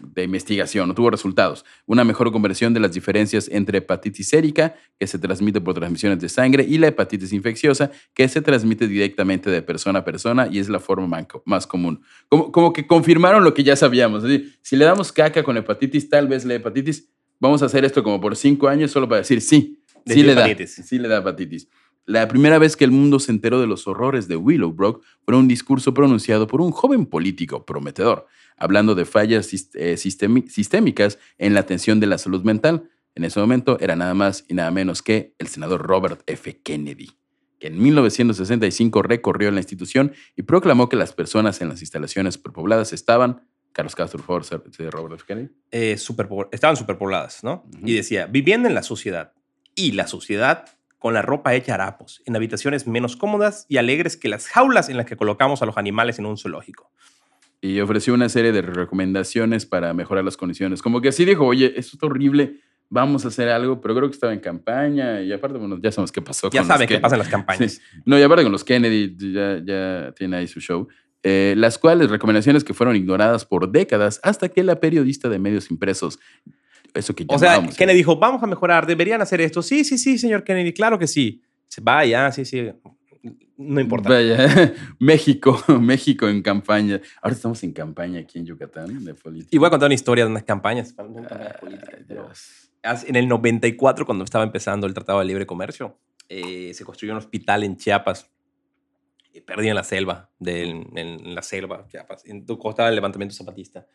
[0.00, 1.64] de investigación, no tuvo resultados.
[1.86, 6.28] Una mejor conversión de las diferencias entre hepatitis sérica, que se transmite por transmisiones de
[6.28, 10.68] sangre, y la hepatitis infecciosa, que se transmite directamente de persona a persona y es
[10.68, 12.02] la forma más común.
[12.28, 14.24] Como, como que confirmaron lo que ya sabíamos.
[14.62, 18.20] si le damos caca con hepatitis, tal vez la hepatitis, vamos a hacer esto como
[18.20, 21.68] por cinco años solo para decir sí, sí le, da, sí le da hepatitis.
[22.06, 25.48] La primera vez que el mundo se enteró de los horrores de Willowbrook fue un
[25.48, 32.00] discurso pronunciado por un joven político prometedor hablando de fallas eh, sistémicas en la atención
[32.00, 32.90] de la salud mental.
[33.14, 36.60] En ese momento era nada más y nada menos que el senador Robert F.
[36.62, 37.10] Kennedy,
[37.58, 42.92] que en 1965 recorrió la institución y proclamó que las personas en las instalaciones superpobladas
[42.92, 45.24] estaban Carlos Castro, por favor, Robert F.
[45.26, 45.48] Kennedy.
[45.72, 45.96] Eh,
[46.52, 47.64] estaban superpobladas, ¿no?
[47.84, 49.32] Y decía, viviendo en la sociedad
[49.74, 50.73] y la sociedad
[51.04, 54.96] con la ropa hecha harapos, en habitaciones menos cómodas y alegres que las jaulas en
[54.96, 56.90] las que colocamos a los animales en un zoológico
[57.60, 60.80] y ofreció una serie de recomendaciones para mejorar las condiciones.
[60.80, 64.14] Como que así dijo, oye, esto es horrible, vamos a hacer algo, pero creo que
[64.14, 66.48] estaba en campaña y aparte, bueno, ya sabemos qué pasó.
[66.48, 67.82] Ya saben qué pasa en las campañas.
[68.06, 70.88] No, y aparte con los Kennedy, ya, ya tiene ahí su show.
[71.22, 75.70] Eh, las cuales recomendaciones que fueron ignoradas por décadas hasta que la periodista de medios
[75.70, 76.18] impresos
[76.94, 79.62] eso que O sea, Kennedy dijo, vamos a mejorar, deberían hacer esto.
[79.62, 81.42] Sí, sí, sí, señor Kennedy, claro que sí.
[81.82, 82.70] Vaya, sí, sí
[83.56, 84.08] no importa.
[84.08, 87.00] Vaya, México, México en campaña.
[87.22, 89.50] Ahora estamos en campaña aquí en Yucatán de política.
[89.52, 90.94] Y voy a contar una historia de unas campañas.
[93.06, 97.18] en el 94, cuando estaba empezando el Tratado de Libre Comercio, eh, se construyó un
[97.18, 98.30] hospital en Chiapas.
[99.44, 102.24] Perdí en la selva, en, la selva, Chiapas.
[102.24, 103.86] En, costaba el levantamiento zapatista.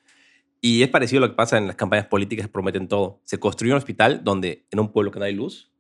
[0.62, 3.22] Y es parecido a lo que pasa en las campañas políticas que prometen todo.
[3.24, 5.72] Se construyó un hospital donde en un pueblo que no hay luz,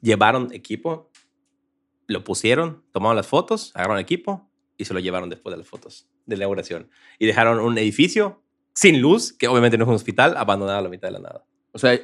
[0.00, 1.10] llevaron equipo,
[2.06, 6.08] lo pusieron, tomaron las fotos, agarraron equipo y se lo llevaron después de las fotos
[6.26, 6.90] de la inauguración.
[7.18, 8.42] Y dejaron un edificio
[8.74, 11.44] sin luz, que obviamente no es un hospital, abandonado a la mitad de la nada.
[11.72, 11.98] O sea,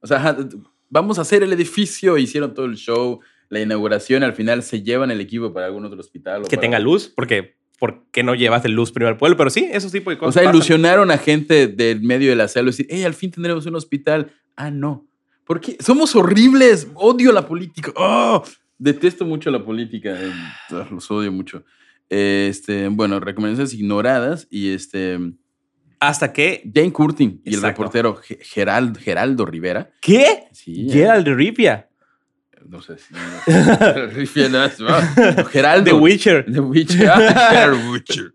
[0.00, 0.36] o sea,
[0.88, 5.10] vamos a hacer el edificio, hicieron todo el show, la inauguración, al final se llevan
[5.10, 6.46] el equipo para algún otro hospital.
[6.48, 9.36] que tenga luz, porque ¿por qué no llevas el luz primero al pueblo?
[9.36, 10.36] Pero sí, esos tipos de cosas.
[10.36, 13.66] O sea, ilusionaron a gente del medio de la selva, decir, hey, al fin tendremos
[13.66, 14.32] un hospital.
[14.56, 15.06] Ah, no.
[15.44, 17.92] Porque somos horribles, odio la política.
[17.96, 18.42] Oh,
[18.78, 20.32] detesto mucho la política, eh,
[20.90, 21.64] los odio mucho.
[22.08, 25.18] Este, bueno, recomendaciones ignoradas y este.
[26.00, 26.70] Hasta que.
[26.72, 29.90] Jane Curtin y el reportero Gerald, Geraldo Rivera.
[30.00, 30.44] ¿Qué?
[30.52, 30.88] Sí.
[30.90, 31.88] Geraldo Rivia.
[32.68, 33.14] No sé si.
[35.50, 35.84] Geraldo.
[35.84, 36.44] The Witcher.
[36.50, 37.08] The Witcher.
[37.08, 38.34] Ah, Witcher.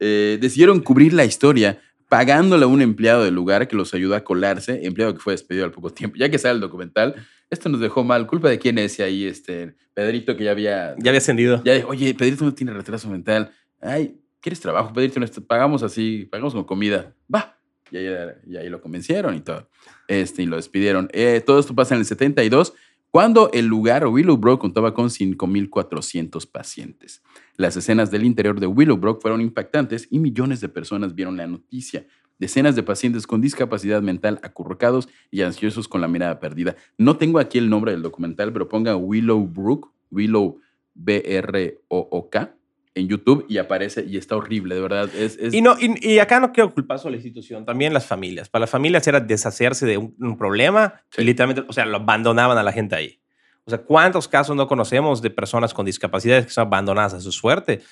[0.00, 4.24] Eh, decidieron cubrir la historia pagándole a un empleado del lugar que los ayudó a
[4.24, 6.16] colarse, empleado que fue despedido al poco tiempo.
[6.16, 7.14] Ya que sale el documental,
[7.50, 8.26] esto nos dejó mal.
[8.26, 9.26] ¿Culpa de quién es ahí?
[9.26, 10.94] Este, Pedrito, que ya había...
[10.98, 11.62] Ya había ascendido.
[11.64, 13.52] Ya, oye, Pedrito no tiene retraso mental.
[13.80, 15.20] Ay, ¿quieres trabajo, Pedrito?
[15.46, 17.14] Pagamos así, pagamos con comida.
[17.32, 17.56] Va.
[17.90, 19.68] Y ahí, lo convencieron y todo.
[20.08, 21.08] Este, y lo despidieron.
[21.12, 22.74] Eh, todo esto pasa en el 72
[23.10, 27.22] cuando el lugar Willowbrook contaba con 5.400 pacientes.
[27.56, 32.06] Las escenas del interior de Willowbrook fueron impactantes y millones de personas vieron la noticia.
[32.38, 36.76] Decenas de pacientes con discapacidad mental acurrucados y ansiosos con la mirada perdida.
[36.96, 40.60] No tengo aquí el nombre del documental, pero ponga Willowbrook, Willow
[40.94, 42.57] B-R-O-O-K,
[42.98, 45.08] en YouTube y aparece y está horrible, de verdad.
[45.14, 48.48] Es, Y, no, y, acá no quiero culpar solo a la institución, también las familias.
[48.48, 52.62] Para las familias era deshacerse de un, problema y literalmente, o sea, lo abandonaban a
[52.62, 53.20] la gente ahí.
[53.64, 57.32] O sea, ¿cuántos casos no conocemos de personas con discapacidades que son abandonadas a su
[57.32, 57.82] suerte?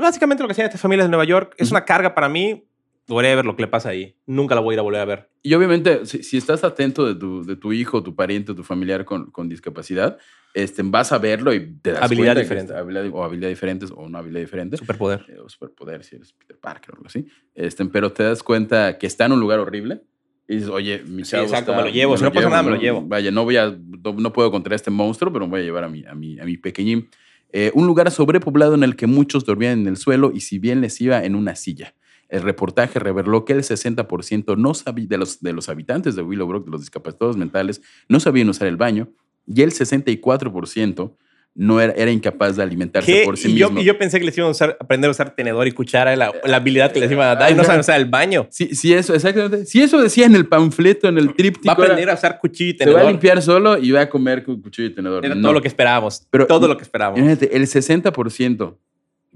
[0.00, 2.64] Básicamente lo que hacían estas familias de Nueva York es una carga para mí
[3.08, 4.16] ver lo que le pasa ahí.
[4.26, 5.30] Nunca la voy a ir a volver a ver.
[5.42, 9.30] Y obviamente, si, estás atento de tu, de tu, hijo, tu pariente, tu familiar con,
[9.30, 10.18] con discapacidad,
[10.54, 12.72] este, vas a verlo y te das habilidad diferente.
[12.72, 14.76] o habilidad diferentes o una habilidad diferente.
[14.76, 15.24] Superpoder.
[15.28, 17.26] Eh, o superpoder, si eres Peter Parker o algo así.
[17.54, 20.02] Este, pero te das cuenta que está en un lugar horrible
[20.48, 22.16] y dices, oye, mi sí, exacto, me lo llevo.
[22.16, 23.02] si no pasa nada, me lo llevo.
[23.02, 25.88] Vaya, no, voy a, no, puedo contra este monstruo, pero me voy a llevar a
[25.88, 27.08] mi, a mi, a mi pequeñín.
[27.52, 30.80] Eh, un lugar sobrepoblado en el que muchos dormían en el suelo y si bien
[30.80, 31.94] les iba en una silla.
[32.30, 36.64] El reportaje reveló que el 60% no sabía, de, los, de los habitantes de Willowbrook,
[36.64, 39.08] de los discapacitados mentales, no sabían usar el baño
[39.46, 41.12] y el 64%
[41.54, 43.70] no era, era, incapaz de alimentarse por sí y mismo.
[43.74, 46.14] Yo, y yo pensé que les iban a usar, aprender a usar tenedor y cuchara,
[46.14, 48.46] la, la habilidad que les iban a dar, y no saben usar el baño.
[48.50, 49.66] Sí, sí, eso, exactamente.
[49.66, 51.66] Si eso decía en el panfleto, en el tríptico.
[51.66, 53.00] Va a aprender a usar cuchillo y tenedor.
[53.00, 55.26] Se va a limpiar solo y va a comer con cuchillo y tenedor.
[55.26, 56.26] Era todo lo que esperábamos.
[56.30, 57.18] Pero, todo lo que esperábamos.
[57.18, 58.76] Imagínate, el 60%.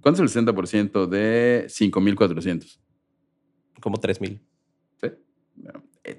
[0.00, 2.80] ¿Cuánto es el 60% de 5,400?
[3.84, 4.40] Como 3,000.
[4.98, 5.08] Sí.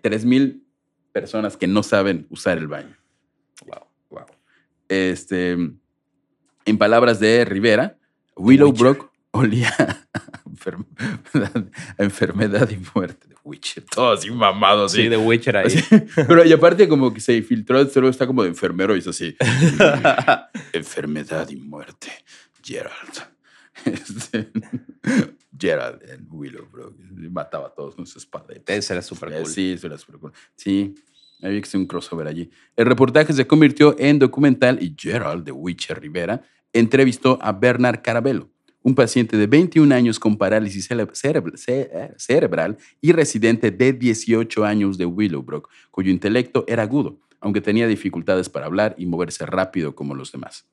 [0.04, 0.62] 3,000 eh,
[1.12, 2.96] personas que no saben usar el baño.
[3.66, 3.88] Wow.
[4.12, 4.26] Wow.
[4.88, 7.98] Este, en palabras de Rivera,
[8.36, 9.74] Willowbrook olía
[11.98, 13.30] a enfermedad, y muerte.
[13.30, 14.88] de Witcher, todo así mamado.
[14.88, 15.74] Sí, de Witcher ahí.
[16.16, 19.36] pero y aparte como que se filtró, solo está como de enfermero y es así.
[20.72, 22.12] enfermedad y muerte,
[22.64, 23.35] Gerald.
[23.86, 24.52] Este,
[25.58, 26.96] Gerald en Willowbrook.
[27.32, 28.48] Mataba a todos con su espada.
[28.66, 29.46] Ese era súper cool.
[29.46, 30.34] Sí, eso era súper cool.
[30.56, 30.96] Sí,
[31.42, 32.50] había que un crossover allí.
[32.76, 38.50] El reportaje se convirtió en documental y Gerald de Witcher Rivera entrevistó a Bernard Carabello,
[38.82, 40.90] un paciente de 21 años con parálisis
[42.18, 48.50] cerebral y residente de 18 años de Willowbrook, cuyo intelecto era agudo, aunque tenía dificultades
[48.50, 50.68] para hablar y moverse rápido como los demás.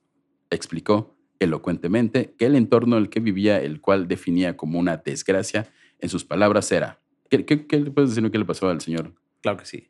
[0.49, 1.12] Explicó
[1.43, 5.67] elocuentemente que el entorno en el que vivía, el cual definía como una desgracia,
[5.99, 6.99] en sus palabras era...
[7.29, 9.13] ¿Qué, qué, le puedes decir qué le pasó al señor?
[9.41, 9.89] Claro que sí.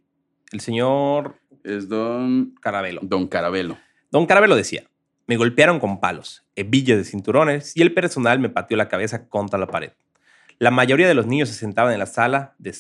[0.52, 1.36] El señor...
[1.64, 2.56] Es don...
[2.62, 3.02] Carabelo.
[3.04, 3.78] Don Carabelo.
[4.12, 4.90] Don Carabelo decía,
[5.26, 9.58] me golpearon con palos, hebillas de cinturones y el personal me pateó la cabeza contra
[9.58, 9.92] la pared.
[10.60, 12.76] La mayoría de los niños se sentaban en la sala de,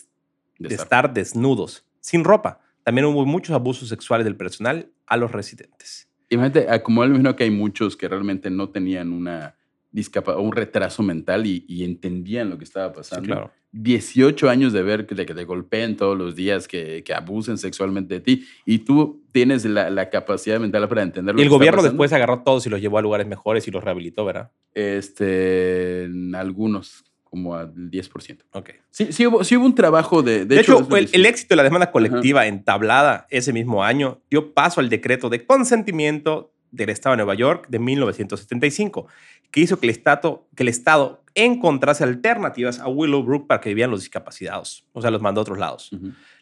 [0.70, 2.60] estar desnudos, sin ropa.
[2.84, 6.10] También hubo muchos abusos sexuales del personal a los residentes.
[6.34, 9.56] Imagínate, como él mismo que hay muchos que realmente no tenían una
[9.92, 13.28] discapacidad un retraso mental y, entendían lo que estaba pasando.
[13.28, 13.52] claro.
[13.74, 18.20] 18 años de ver que te, golpeen todos los días, que, que, abusen sexualmente de
[18.22, 21.42] ti y tú tienes la, la capacidad mental para entenderlo.
[21.42, 23.84] Y el gobierno después agarró a todos y los llevó a lugares mejores y los
[23.84, 24.52] rehabilitó, ¿verdad?
[24.76, 28.44] Este, algunos como al 10%.
[28.52, 28.70] Ok.
[28.92, 30.46] Sí, sí, hubo, sí hubo un trabajo de...
[30.46, 34.88] De, hecho, el, éxito de la demanda colectiva entablada ese mismo año dio paso al
[34.88, 39.08] decreto de consentimiento del Estado de Nueva York de 1975,
[39.50, 43.90] que hizo que el Estado, que el estado encontrase alternativas a Willowbrook para que vivían
[43.90, 45.90] los discapacitados, o sea, los mandó a otros lados.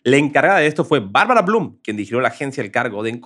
[0.04, 3.22] La encargada de esto fue Bárbara Bloom, quien dirigió la agencia, al cargo de,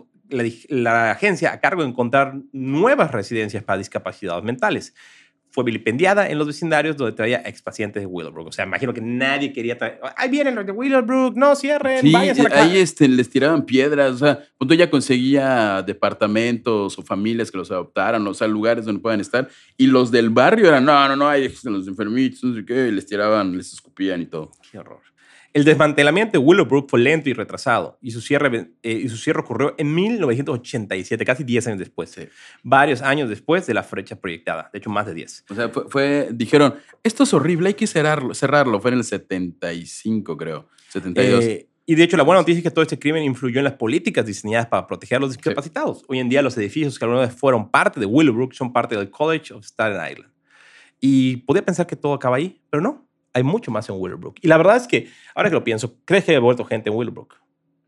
[0.70, 4.94] la agencia a cargo de encontrar nuevas residencias para discapacitados mentales
[5.56, 8.48] fue vilipendiada en los vecindarios donde traía expacientes de Willowbrook.
[8.48, 10.02] O sea, imagino que nadie quería traer.
[10.18, 14.16] Ahí vienen los de Willowbrook, no cierren, sí, Ahí este, les tiraban piedras.
[14.16, 19.02] O sea, punto ya conseguía departamentos o familias que los adoptaran, o sea, lugares donde
[19.02, 19.48] puedan estar.
[19.78, 22.92] Y los del barrio eran, no, no, no, ahí los enfermitos, no sé qué, y
[22.92, 24.52] les tiraban, les escupían y todo.
[24.70, 25.00] Qué horror.
[25.56, 29.40] El desmantelamiento de Willowbrook fue lento y retrasado, y su cierre, eh, y su cierre
[29.40, 32.14] ocurrió en 1987, casi 10 años después,
[32.62, 35.45] varios años después de la fecha proyectada, de hecho más de 10.
[35.50, 40.38] O sea, fue, dijeron, esto es horrible, hay que cerrarlo, cerrarlo, fue en el 75
[40.38, 41.44] creo, 72.
[41.44, 43.74] Eh, y de hecho, la buena noticia es que todo este crimen influyó en las
[43.74, 46.04] políticas diseñadas para proteger a los discapacitados.
[46.08, 49.12] Hoy en día, los edificios que alguna vez fueron parte de Willowbrook son parte del
[49.12, 50.32] College of Staten Island.
[51.00, 53.06] Y podía pensar que todo acaba ahí, pero no
[53.36, 54.38] hay mucho más en Willowbrook.
[54.42, 56.96] Y la verdad es que, ahora que lo pienso, ¿crees que haya muerto gente en
[56.96, 57.36] Willowbrook?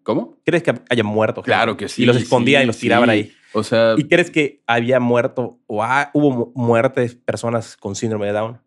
[0.03, 0.37] ¿Cómo?
[0.45, 1.51] ¿Crees que haya muerto gente?
[1.51, 2.03] Claro que sí.
[2.03, 3.31] Y los escondían y los tiraban ahí.
[3.57, 3.95] O sea.
[3.97, 8.61] ¿Y crees que había muerto o hubo muertes personas con síndrome de Down?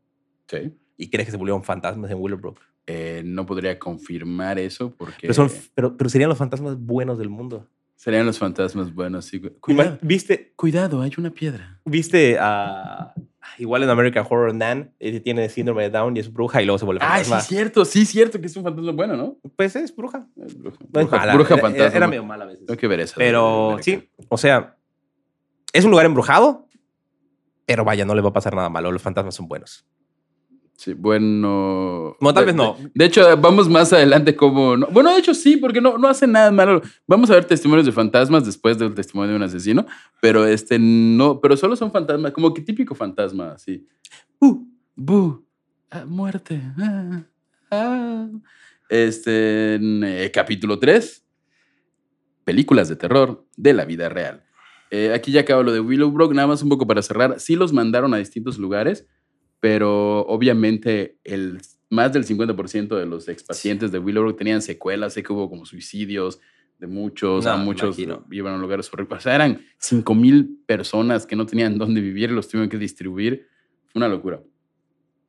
[0.48, 0.72] Sí.
[0.96, 2.59] ¿Y crees que se volvieron fantasmas en Willowbrook?
[2.87, 5.31] Eh, no podría confirmar eso porque.
[5.74, 7.68] Pero, pero, serían los fantasmas buenos del mundo.
[7.94, 9.40] Serían los fantasmas buenos, sí.
[9.61, 10.53] Cuidado, ¿Viste?
[10.57, 11.79] Cuidado, hay una piedra.
[11.85, 13.14] ¿Viste a
[13.59, 16.79] igual en American Horror Nan, eh, tiene síndrome de Down y es bruja y luego
[16.79, 17.37] se vuelve fantasma.
[17.37, 19.37] Ah, sí, cierto, sí, cierto que es un fantasma bueno, ¿no?
[19.57, 20.26] Pues es bruja.
[20.44, 21.35] Es bruja.
[21.35, 21.96] bruja, fantasma.
[21.96, 22.66] Era, medio mala a veces.
[22.66, 23.14] Tengo que ver eso.
[23.16, 24.76] Pero sí, o sea,
[25.72, 26.66] es un lugar embrujado,
[27.66, 28.90] pero vaya, no le va a pasar nada malo.
[28.90, 29.87] Los fantasmas son buenos.
[30.80, 32.16] Sí, bueno.
[32.20, 32.74] No, tal vez no.
[32.94, 34.78] De, hecho, vamos más adelante como.
[34.90, 36.80] Bueno, de hecho sí, porque no, no hace nada malo.
[37.06, 39.85] Vamos a ver testimonios de fantasmas después del testimonio de un asesino,
[40.22, 43.87] pero este no, pero solo son fantasmas, como que típico fantasma, así.
[44.38, 45.46] Uh, bu,
[45.90, 46.62] ah, muerte.
[46.78, 47.24] Ah,
[47.70, 48.26] ah.
[48.88, 51.24] Este, en, eh, capítulo 3,
[52.42, 54.42] películas de terror de la vida real.
[54.90, 57.38] Eh, aquí ya acabo lo de Willowbrook, nada más un poco para cerrar.
[57.40, 59.07] Sí los mandaron a distintos lugares
[59.61, 65.33] pero obviamente el, más del 50% de los expacientes de Willowbrook tenían secuelas, sé que
[65.33, 66.40] hubo como suicidios
[66.79, 69.18] de muchos, a muchos iban a lugares horribles.
[69.18, 72.79] O sea, eran 5 mil personas que no tenían dónde vivir y los tuvieron que
[72.79, 73.46] distribuir.
[73.88, 74.40] Fue una locura.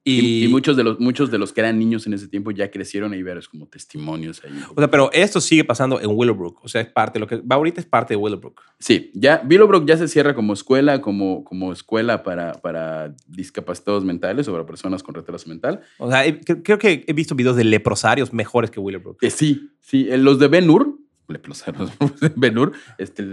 [0.03, 3.13] Y, muchos, de los, muchos de los que eran niños en ese tiempo ya crecieron
[3.13, 4.51] y ver como testimonios ahí.
[4.75, 6.63] O sea, pero esto sigue pasando en Willowbrook.
[6.63, 8.61] O sea, es parte, lo que va ahorita es parte de Willowbrook.
[8.79, 14.47] Sí, ya Willowbrook ya se cierra como escuela, como, como escuela para, para discapacitados mentales
[14.47, 15.81] o para personas con retraso mental.
[15.99, 16.23] O sea,
[16.63, 19.23] creo que he visto videos de leprosarios mejores que Willowbrook.
[19.23, 20.05] Eh, sí, sí.
[20.17, 21.91] Los de Ben Hur, leprosarios
[22.35, 23.23] Ben Hur, este,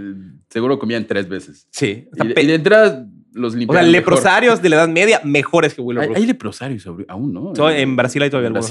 [0.50, 1.66] seguro comían tres veces.
[1.70, 2.08] Sí.
[2.14, 6.16] y de entrada los O sea, leprosarios de la Edad Media mejores que Willowbrook.
[6.16, 7.70] Hay, leprosarios aún, ¿no?
[7.70, 8.68] en Brasil hay todavía algunos.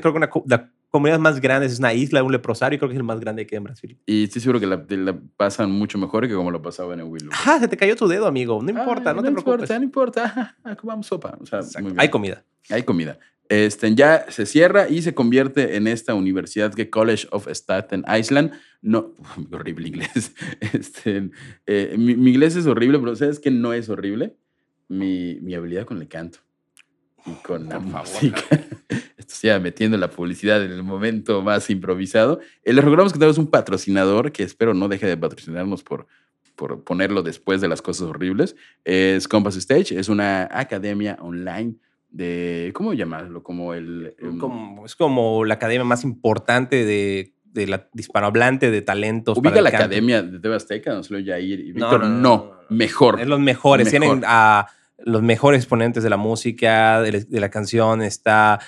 [0.00, 2.94] creo que una, la comunidad más grande es una isla, un leprosario, y creo que
[2.94, 3.98] es el más grande que hay en Brasil.
[4.06, 7.40] Y estoy seguro que la, pasan mucho mejor que como lo pasaban en Willowbrook.
[7.46, 8.60] Ah, se te cayó tu dedo, amigo.
[8.62, 9.70] No importa, no, te preocupes.
[9.70, 10.76] No importa, no importa.
[10.80, 11.36] Comamos sopa.
[11.40, 11.60] O sea,
[11.96, 12.44] hay comida.
[12.70, 13.18] Hay comida.
[13.48, 18.52] Este, ya se cierra y se convierte en esta universidad que College of Staten Island.
[18.82, 19.14] No,
[19.52, 20.34] horrible inglés.
[20.72, 21.30] Este,
[21.66, 24.36] eh, mi, inglés es horrible, pero ¿sabes que no es horrible?
[24.88, 26.40] Mi, mi habilidad con el canto
[27.26, 28.42] y con la música.
[29.58, 32.40] Metiendo la publicidad en el momento más improvisado.
[32.64, 36.06] Eh, les recordamos que tenemos un patrocinador que espero no deje de patrocinarnos por,
[36.54, 38.56] por ponerlo después de las cosas horribles.
[38.84, 41.76] Es Compass Stage, es una academia online
[42.10, 43.42] de, ¿cómo llamarlo?
[43.42, 44.14] Como el...
[44.18, 49.38] Em, como, es como la academia más importante de, de la hispanohablante de talentos.
[49.38, 52.04] Ubica la academia de TV Azteca, no solo Jair y Víctor.
[52.04, 53.20] No, no, mejor.
[53.20, 53.90] Es los mejores.
[53.90, 54.66] Tienen a
[54.98, 58.02] los mejores exponentes de la música, de, la canción.
[58.02, 58.60] Está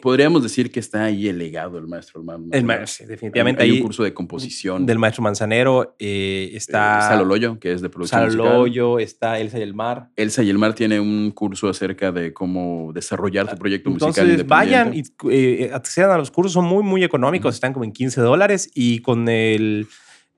[0.00, 2.58] podríamos decir que está ahí el legado del maestro Manzanero.
[2.58, 3.62] El maestro, definitivamente.
[3.62, 4.86] Hay, hay, un curso de composición.
[4.86, 5.96] Del maestro Manzanero.
[5.98, 6.98] Eh, está.
[6.98, 8.30] Eh, Saloloyo, que es de producción.
[8.30, 10.10] Saloloyo, está Elsa y el Mar.
[10.16, 14.24] Elsa y el Mar tiene un curso acerca de cómo desarrollar tu proyecto musical.
[14.24, 17.92] Entonces vayan y eh, accedan a los cursos, son muy, muy económicos, están como en
[17.92, 19.86] 15 dólares y con el,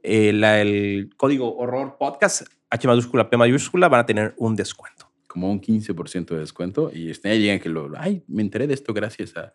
[0.02, 5.51] el, el código horror podcast, H mayúscula, P mayúscula, van a tener un descuento como
[5.51, 9.37] un 15% de descuento y este, llegan que lo, ay, me enteré de esto gracias
[9.37, 9.53] a...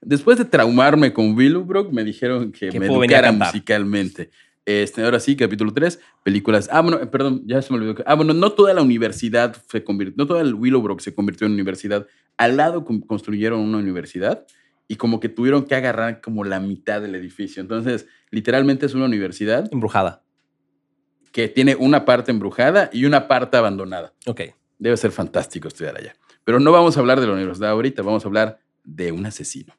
[0.00, 4.30] después de traumarme con Willowbrook, me dijeron que me educara musicalmente.
[4.64, 6.68] Este, ahora sí, capítulo 3, películas.
[6.70, 8.04] Ah, bueno, perdón, ya se me olvidó.
[8.06, 11.54] Ah, bueno, no toda la universidad se convirtió, no todo el Willowbrook se convirtió en
[11.54, 12.06] universidad.
[12.36, 14.46] Al lado construyeron una universidad
[14.86, 17.60] y como que tuvieron que agarrar como la mitad del edificio.
[17.60, 19.68] Entonces, literalmente es una universidad.
[19.72, 20.22] Embrujada
[21.32, 24.12] que tiene una parte embrujada y una parte abandonada.
[24.26, 24.42] Ok.
[24.80, 26.16] Debe ser fantástico estudiar allá.
[26.42, 29.76] Pero no vamos a hablar de la universidad ahorita, vamos a hablar de un asesino.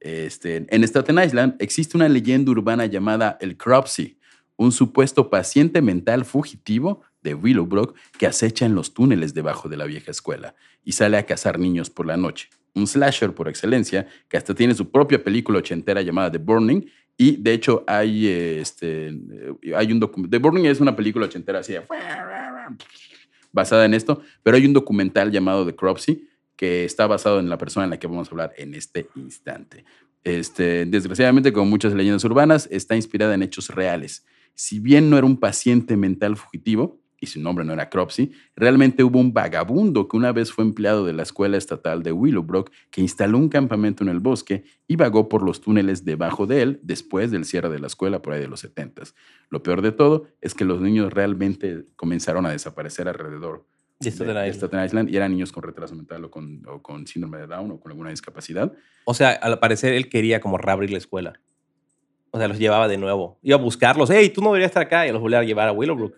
[0.00, 4.18] Este, en Staten Island existe una leyenda urbana llamada el Cropsey,
[4.56, 9.86] un supuesto paciente mental fugitivo de Willowbrook que acecha en los túneles debajo de la
[9.86, 12.50] vieja escuela y sale a cazar niños por la noche.
[12.74, 16.84] Un slasher por excelencia, que hasta tiene su propia película ochentera llamada The Burning,
[17.16, 19.16] y de hecho hay, este,
[19.76, 20.30] hay un documental.
[20.30, 21.76] The Burning es una película ochentera así,
[23.54, 27.56] basada en esto, pero hay un documental llamado The Cropsey, que está basado en la
[27.56, 29.84] persona en la que vamos a hablar en este instante.
[30.22, 34.26] Este, desgraciadamente, como muchas leyendas urbanas, está inspirada en hechos reales.
[34.54, 39.04] Si bien no era un paciente mental fugitivo, y su nombre no era Cropsey, realmente
[39.04, 43.00] hubo un vagabundo que una vez fue empleado de la escuela estatal de Willowbrook que
[43.00, 47.30] instaló un campamento en el bosque y vagó por los túneles debajo de él después
[47.30, 49.02] del cierre de la escuela por ahí de los 70.
[49.50, 53.66] Lo peor de todo es que los niños realmente comenzaron a desaparecer alrededor
[54.00, 55.10] de Staten, Island.
[55.10, 57.92] y eran niños con retraso mental o con, o con síndrome de Down o con
[57.92, 58.72] alguna discapacidad.
[59.04, 61.40] O sea, al parecer él quería como reabrir la escuela.
[62.34, 63.38] O sea, los llevaba de nuevo.
[63.42, 64.10] Iba a buscarlos.
[64.10, 65.06] Hey, tú no deberías estar acá.
[65.06, 66.16] Y los volvía a llevar a Willowbrook.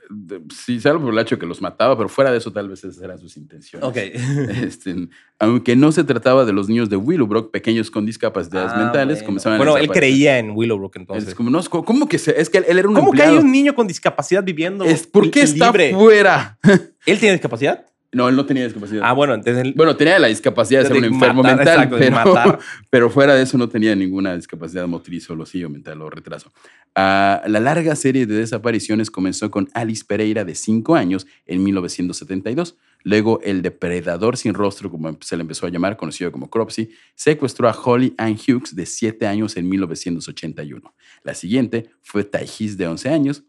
[0.51, 3.03] Sí, salvo por el hecho que los mataba, pero fuera de eso, tal vez esas
[3.03, 3.87] eran sus intenciones.
[3.87, 3.97] Ok.
[4.67, 4.95] Este,
[5.39, 9.27] aunque no se trataba de los niños de Willowbrook, pequeños con discapacidades ah, mentales, bueno.
[9.27, 11.29] comenzaban bueno, él creía en Willowbrook entonces.
[11.29, 13.53] Es como, no, ¿cómo que se, Es que él, era un ¿Cómo que hay un
[13.53, 16.59] niño con discapacidad viviendo es ¿Por qué está fuera?
[17.07, 17.85] ¿Él tiene discapacidad?
[18.13, 19.03] No, él no tenía discapacidad.
[19.05, 19.75] Ah, bueno, entonces.
[19.75, 22.59] Bueno, tenía la discapacidad de ser un enfermo mental, pero,
[22.91, 26.53] pero, fuera de eso no tenía ninguna discapacidad motriz o o mental o retraso.
[26.95, 32.77] Ah, la larga serie de desapariciones comenzó con Alice Pereira, de 5 años, en 1972.
[33.03, 37.69] Luego, el depredador sin rostro, como se le empezó a llamar, conocido como Cropsey, secuestró
[37.69, 40.95] a Holly Ann Hughes, de 7 años, en 1981.
[41.23, 43.45] La siguiente fue Taijis, de 11 años,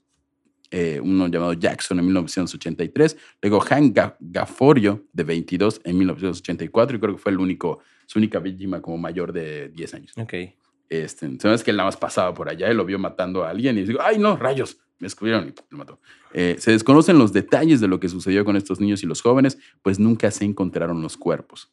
[0.69, 7.15] eh, uno llamado Jackson en 1983, luego Hank Gaforio de 22 en 1984 y creo
[7.15, 10.13] que fue el único, su única víctima como mayor de 10 años.
[10.17, 10.33] Ok.
[10.89, 13.77] Este, sabes que él nada más pasaba por allá y lo vio matando a alguien
[13.77, 15.99] y dijo, ay no, rayos, me descubrieron y lo mató.
[16.33, 19.57] Eh, se desconocen los detalles de lo que sucedió con estos niños y los jóvenes,
[19.81, 21.71] pues nunca se encontraron los cuerpos.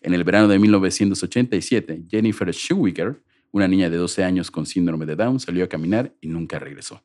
[0.00, 5.16] En el verano de 1987, Jennifer Schuwiger, una niña de 12 años con síndrome de
[5.16, 7.02] Down, salió a caminar y nunca regresó.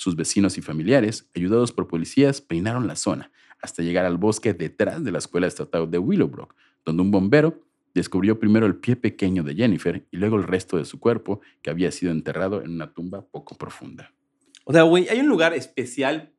[0.00, 5.04] Sus vecinos y familiares, ayudados por policías, peinaron la zona hasta llegar al bosque detrás
[5.04, 6.54] de la escuela estatal de Willowbrook,
[6.86, 7.60] donde un bombero
[7.92, 11.68] descubrió primero el pie pequeño de Jennifer y luego el resto de su cuerpo, que
[11.68, 14.10] había sido enterrado en una tumba poco profunda.
[14.64, 16.32] O sea, güey, hay un lugar especial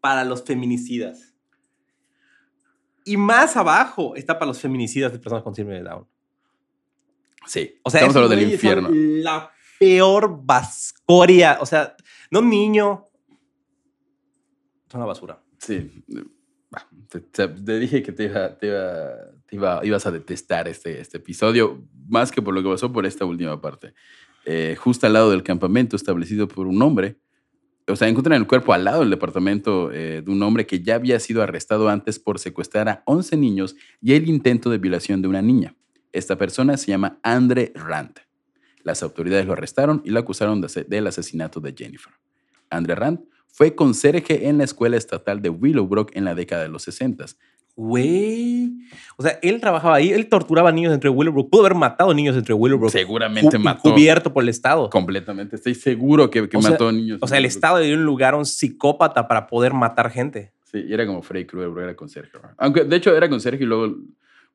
[0.00, 1.34] para los feminicidas.
[3.04, 6.06] Y más abajo está para los feminicidas de personas con síndrome de Down.
[7.48, 8.90] Sí, o sea, estamos hablando del infierno.
[8.92, 11.58] La peor vascoria.
[11.60, 11.96] O sea,
[12.30, 13.04] no niño.
[14.88, 15.40] Es una basura.
[15.58, 16.04] Sí.
[17.32, 18.66] Te, dije que te, iba, te,
[19.52, 23.24] iba, ibas a detestar este, este episodio, más que por lo que pasó por esta
[23.24, 23.94] última parte.
[24.44, 27.16] Eh, justo al lado del campamento establecido por un hombre,
[27.86, 30.94] o sea, encuentran el cuerpo al lado del departamento eh, de un hombre que ya
[30.94, 35.28] había sido arrestado antes por secuestrar a 11 niños y el intento de violación de
[35.28, 35.74] una niña.
[36.12, 38.20] Esta persona se llama Andre Rand.
[38.84, 42.12] Las autoridades lo arrestaron y lo acusaron del asesinato de Jennifer.
[42.70, 46.82] Andre Rand fue conserje en la escuela estatal de Willowbrook en la década de los
[46.82, 47.24] 60.
[47.76, 48.72] Güey.
[49.16, 51.50] O sea, él trabajaba ahí, él torturaba niños entre Willowbrook.
[51.50, 52.92] Pudo haber matado niños entre Willowbrook.
[52.92, 53.90] Seguramente mató.
[53.90, 54.90] Cubierto por el Estado.
[54.90, 55.56] Completamente.
[55.56, 57.18] Estoy seguro que, mató niños.
[57.22, 60.52] O sea, el Estado le dio un lugar a un psicópata para poder matar gente.
[60.64, 62.32] Sí, y era como Freddy Krueger, era conserje.
[62.58, 63.96] Aunque, de hecho, era conserje y luego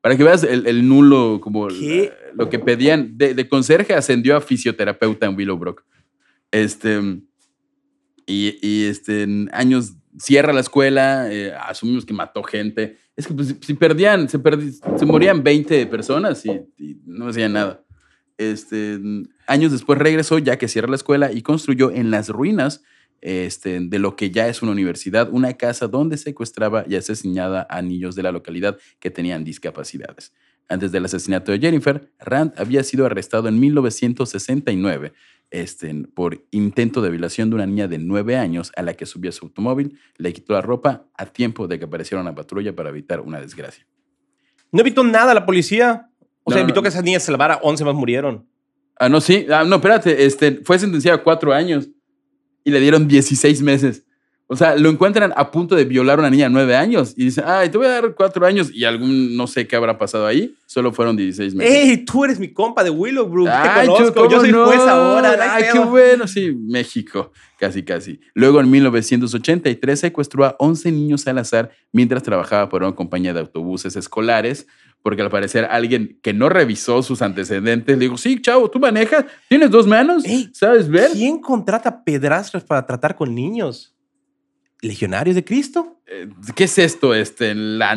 [0.00, 3.18] para que veas el, nulo, como lo que pedían.
[3.18, 5.84] De, conserje ascendió a fisioterapeuta en Willowbrook.
[6.50, 7.20] Este,
[8.26, 12.96] y, este, en años cierra la escuela, eh, asumimos que mató gente.
[13.14, 14.40] Es que pues, si perdían, se,
[14.96, 16.62] se morían 20 personas y,
[17.04, 17.84] no hacían nada.
[18.38, 18.98] Este,
[19.46, 22.82] años después regresó ya que cierra la escuela y construyó en las ruinas
[23.20, 27.82] este, de lo que ya es una universidad, una casa donde secuestraba y asesinaba a
[27.82, 30.32] niños de la localidad que tenían discapacidades.
[30.68, 35.12] Antes del asesinato de Jennifer, Rand había sido arrestado en 1969
[35.50, 39.32] este, por intento de violación de una niña de 9 años a la que subía
[39.32, 43.20] su automóvil, le quitó la ropa a tiempo de que apareciera una patrulla para evitar
[43.20, 43.84] una desgracia.
[44.70, 46.08] No evitó nada la policía.
[46.44, 48.46] O sea, evitó que esa niña se salvara, 11 más murieron.
[48.96, 49.46] Ah, no, sí.
[49.50, 50.24] Ah, no, espérate.
[50.24, 51.88] Este, fue sentenciado a cuatro años
[52.64, 54.04] y le dieron 16 meses.
[54.52, 57.26] O sea, lo encuentran a punto de violar a una niña de nueve años y
[57.26, 60.26] dicen, ay, te voy a dar cuatro años y algún, no sé qué habrá pasado
[60.26, 61.72] ahí, solo fueron 16 meses.
[61.72, 63.48] ¡Ey, tú eres mi compa de Willowbrook!
[63.48, 65.54] Te conozco, yo, soy juez ahora.
[65.54, 66.26] ¡Ay, qué bueno!
[66.26, 67.30] Sí, México,
[67.60, 68.18] casi, casi.
[68.34, 73.38] Luego, en 1983, secuestró a 11 niños al azar mientras trabajaba por una compañía de
[73.38, 74.66] autobuses escolares
[75.02, 79.24] porque al parecer alguien que no revisó sus antecedentes le dijo, sí, chavo, tú manejas,
[79.48, 81.10] tienes dos manos, ¿sabes ver?
[81.12, 83.96] ¿Quién contrata pedrastros para tratar con niños?
[84.82, 86.00] ¿Legionarios de Cristo?
[86.06, 87.14] Eh, ¿Qué es esto?
[87.14, 87.94] Este, la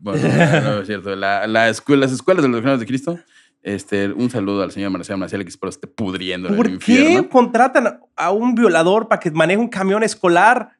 [0.00, 0.22] bueno,
[0.62, 3.18] no, es cierto, la, escuela, las escuelas de los legionarios de Cristo.
[3.62, 7.28] Este, un saludo al señor Marcelo Marcial que espero esté pudriendo ¿Por en el qué
[7.30, 10.70] contratan a un violador para que maneje un camión escolar?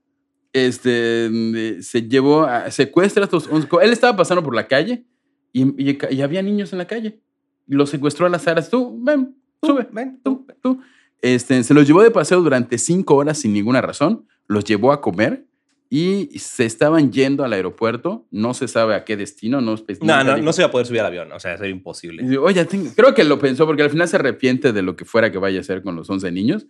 [0.54, 3.48] Este, se llevó, a, secuestra a estos...
[3.82, 5.04] Él estaba pasando por la calle
[5.52, 7.20] y, había niños en la calle.
[7.66, 8.70] Los secuestró a las aras.
[8.70, 10.80] Tú, ven, sube, ven, tú, tú.
[11.22, 14.26] Este, se los llevó de paseo durante cinco horas sin ninguna razón.
[14.46, 15.44] Los llevó a comer
[15.88, 18.26] y se estaban yendo al aeropuerto.
[18.30, 19.60] No se sabe a qué destino.
[19.60, 21.32] No, no, no, no se iba a poder subir al avión.
[21.32, 22.38] O sea, sería imposible.
[22.38, 25.38] Oye, creo que lo pensó porque al final se arrepiente de lo que fuera que
[25.38, 26.66] vaya a hacer con los 11 niños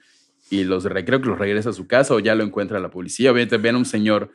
[0.51, 3.31] y los creo que los regresa a su casa o ya lo encuentra la policía.
[3.31, 4.33] Obviamente ven a un señor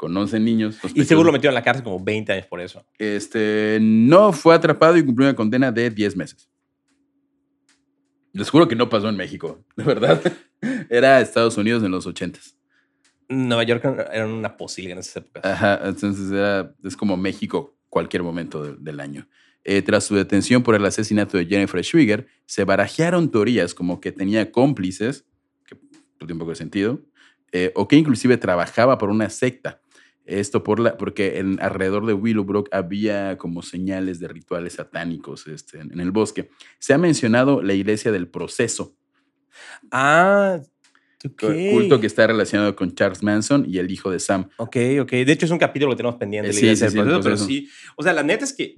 [0.00, 0.78] con 11 niños.
[0.94, 2.86] Y seguro lo metió en la cárcel como 20 años por eso.
[2.98, 6.48] Este, no fue atrapado y cumplió una condena de 10 meses.
[8.32, 10.22] Les juro que no pasó en México, de verdad.
[10.88, 12.54] Era Estados Unidos en los 80s.
[13.28, 15.44] Nueva York era una posible en esas épocas.
[15.44, 19.28] Ajá, entonces era, es como México cualquier momento del año.
[19.64, 24.12] Eh, tras su detención por el asesinato de Jennifer Schwieger, se barajearon teorías como que
[24.12, 25.26] tenía cómplices,
[25.66, 25.76] que
[26.16, 27.02] tiene un poco de sentido,
[27.52, 29.82] eh, o que inclusive trabajaba por una secta.
[30.26, 35.80] Esto por la, porque en, alrededor de Willowbrook había como señales de rituales satánicos este,
[35.80, 36.50] en, el bosque.
[36.78, 38.96] Se ha mencionado la iglesia del proceso.
[39.90, 40.60] Ah,
[41.24, 41.72] okay.
[41.72, 44.48] Culto que está relacionado con Charles Manson y el hijo de Sam.
[44.58, 45.10] Ok, ok.
[45.10, 46.52] De hecho, es un capítulo que tenemos pendiente.
[46.52, 47.68] sí, sí, sí, pero sí.
[47.96, 48.76] O sea, la neta es que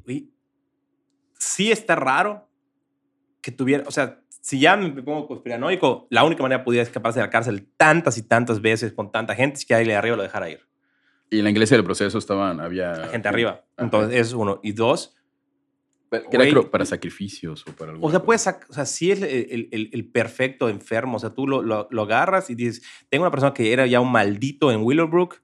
[1.38, 2.48] sí está raro
[3.42, 3.84] que tuviera.
[3.86, 7.30] O sea, si ya me pongo conspiranoico, la única manera que pudiera escaparse de la
[7.30, 10.50] cárcel tantas y tantas veces con tanta gente es que alguien de arriba lo dejara
[10.50, 10.60] ir.
[11.32, 13.08] Y en la iglesia del proceso estaban, había...
[13.08, 13.64] gente arriba.
[13.78, 14.60] Entonces, es uno.
[14.62, 15.16] Y dos...
[16.10, 18.06] era para sacrificios o para algo.
[18.06, 21.16] O sea, puedes, o sea, sí es el, el, el, perfecto enfermo.
[21.16, 23.98] O sea, tú lo, lo, lo, agarras y dices, tengo una persona que era ya
[24.00, 25.40] un maldito en Willowbrook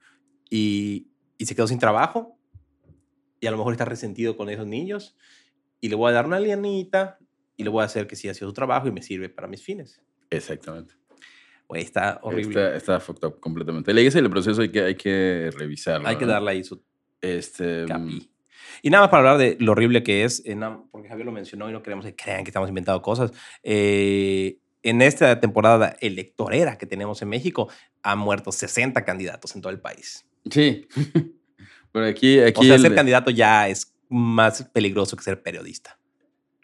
[0.50, 2.38] y, y se quedó sin trabajo
[3.40, 5.16] y a lo mejor está resentido con esos niños
[5.80, 7.18] y le voy a dar una lianita
[7.56, 9.48] y le voy a hacer que sí ha sido su trabajo y me sirve para
[9.48, 10.02] mis fines.
[10.28, 10.94] Exactamente.
[11.68, 12.48] Güey, está horrible.
[12.48, 13.92] Está, está fucked up completamente.
[13.92, 16.08] La iglesia el proceso hay que, hay que revisarlo.
[16.08, 16.82] Hay que darle ahí su
[17.20, 18.20] este, mm,
[18.82, 20.42] Y nada más para hablar de lo horrible que es,
[20.90, 23.32] porque Javier lo mencionó y no queremos que crean que estamos inventando cosas.
[23.62, 27.68] Eh, en esta temporada electorera que tenemos en México,
[28.02, 30.24] han muerto 60 candidatos en todo el país.
[30.50, 30.88] Sí.
[31.92, 35.98] Pero aquí, aquí o sea, ser candidato ya es más peligroso que ser periodista.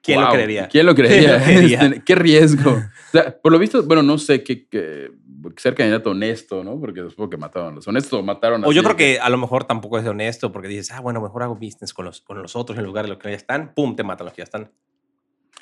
[0.00, 0.68] ¿Quién lo creería?
[0.68, 1.36] ¿Quién lo creería?
[1.36, 2.82] Este, ¿Qué riesgo?
[3.42, 4.66] por lo visto, bueno, no sé qué,
[5.56, 6.78] ser candidato honesto, ¿no?
[6.80, 9.28] Porque después que mataron a los honestos o mataron a O yo creo que a
[9.28, 12.40] lo mejor tampoco es honesto porque dices, ah, bueno, mejor hago business con los, con
[12.40, 13.74] los otros en lugar de los que ya están.
[13.74, 13.96] ¡Pum!
[13.96, 14.70] Te matan los que ya están.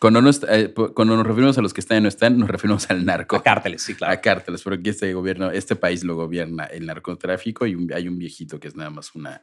[0.00, 2.90] Cuando, no eh, cuando nos referimos a los que están y no están, nos referimos
[2.90, 3.36] al narco.
[3.36, 4.12] A cárteles, sí, claro.
[4.12, 8.59] A cárteles, porque este gobierno, este país lo gobierna el narcotráfico y hay un viejito
[8.59, 9.42] que es nada más una,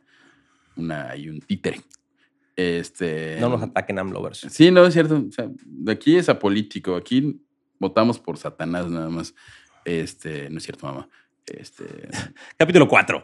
[0.76, 1.82] una, hay un títere.
[2.58, 4.48] Este, no nos ataquen AMLovers.
[4.50, 5.24] Sí, no, es cierto.
[5.30, 5.50] O sea,
[5.88, 6.98] aquí es apolítico.
[6.98, 7.40] Aquí
[7.80, 9.34] votamos por Satanás nada más.
[9.86, 11.10] Este, no es cierto, mamá.
[11.46, 12.10] Este,
[12.58, 13.22] Capítulo 4.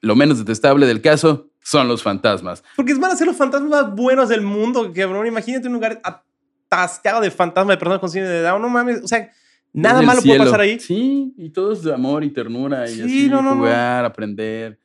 [0.00, 2.62] Lo menos detestable del caso son los fantasmas.
[2.76, 5.26] Porque van a ser los fantasmas más buenos del mundo, cabrón.
[5.26, 8.60] Imagínate un lugar atascado de fantasmas de personas con síndrome de Down.
[8.60, 9.02] No mames.
[9.02, 9.30] O sea,
[9.72, 10.80] nada malo puede pasar ahí.
[10.80, 14.78] Sí, y todo es de amor y ternura y así, jugar, aprender.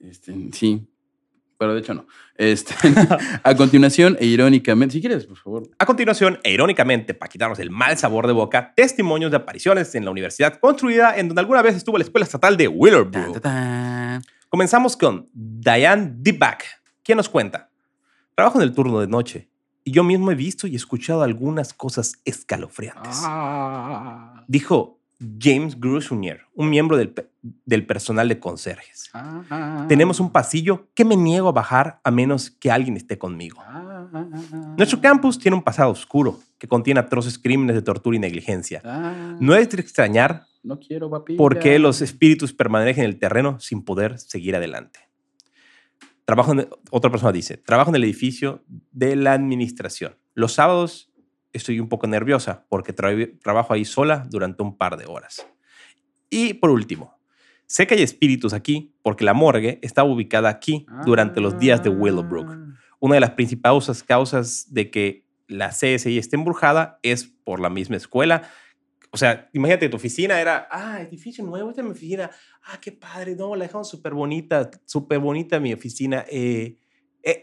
[0.00, 0.86] Este, sí,
[1.58, 2.06] pero de hecho no.
[2.36, 2.74] Este,
[3.42, 5.70] a continuación, e irónicamente, si quieres, por favor.
[5.78, 10.04] A continuación, e irónicamente, para quitarnos el mal sabor de boca, testimonios de apariciones en
[10.04, 13.40] la universidad construida en donde alguna vez estuvo la escuela estatal de Willowbrook.
[14.48, 16.64] Comenzamos con Diane Deepak,
[17.02, 17.70] quien nos cuenta.
[18.34, 19.48] Trabajo en el turno de noche
[19.82, 23.20] y yo mismo he visto y escuchado algunas cosas escalofriantes.
[23.22, 24.44] Ah.
[24.48, 27.14] Dijo James Grusunier, un miembro del,
[27.64, 29.08] del personal de conserjes.
[29.14, 29.86] Ah.
[29.88, 33.62] Tenemos un pasillo que me niego a bajar a menos que alguien esté conmigo.
[34.76, 38.82] Nuestro campus tiene un pasado oscuro que contiene atroces crímenes de tortura y negligencia.
[39.40, 43.82] No es de extrañar no quiero, por qué los espíritus permanecen en el terreno sin
[43.82, 45.00] poder seguir adelante.
[46.24, 46.54] Trabajo
[46.90, 50.16] otra persona dice, trabajo en el edificio de la administración.
[50.34, 51.12] Los sábados
[51.56, 55.46] estoy un poco nerviosa porque trabajo ahí sola durante un par de horas.
[56.30, 57.16] Y por último,
[57.66, 61.90] Sé que hay espíritus aquí porque la morgue estaba ubicada aquí durante los días de
[61.90, 62.46] Willowbrook.
[62.48, 62.74] Ah.
[63.00, 67.96] Una de las principales causas de que la CSI esté embrujada es por la misma
[67.96, 68.48] escuela.
[69.10, 72.30] O sea, imagínate, tu oficina era, ah, edificio nuevo, esta es mi oficina.
[72.64, 76.24] Ah, qué padre, no, la dejaron súper bonita, súper bonita mi oficina.
[76.30, 76.76] Eh,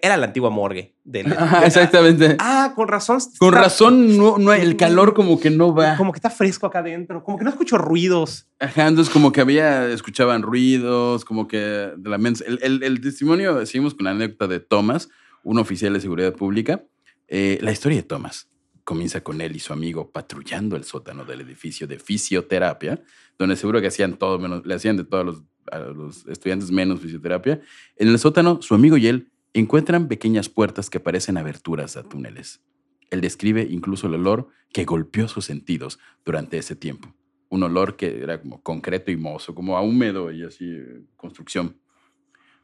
[0.02, 0.96] era la antigua morgue.
[1.04, 1.28] Del,
[1.66, 2.38] exactamente.
[2.40, 3.20] Ah, con razón.
[3.38, 5.98] Con está- razón, no, no, el calor como que no va.
[5.98, 8.48] Como que está fresco acá adentro, como que no escucho ruidos.
[8.60, 13.66] Ajá, entonces como que había, escuchaban ruidos, como que de la el, el, el testimonio,
[13.66, 15.10] seguimos con la anécdota de Thomas,
[15.44, 16.84] un oficial de seguridad pública.
[17.28, 18.48] Eh, la historia de Thomas
[18.86, 23.02] comienza con él y su amigo patrullando el sótano del edificio de fisioterapia,
[23.38, 27.00] donde seguro que hacían todo menos, le hacían de todos los, a los estudiantes menos
[27.02, 27.60] fisioterapia.
[27.98, 32.62] En el sótano, su amigo y él encuentran pequeñas puertas que parecen aberturas a túneles.
[33.10, 37.14] Él describe incluso el olor que golpeó sus sentidos durante ese tiempo
[37.50, 41.78] un olor que era como concreto y mozo, como a húmedo y así, eh, construcción.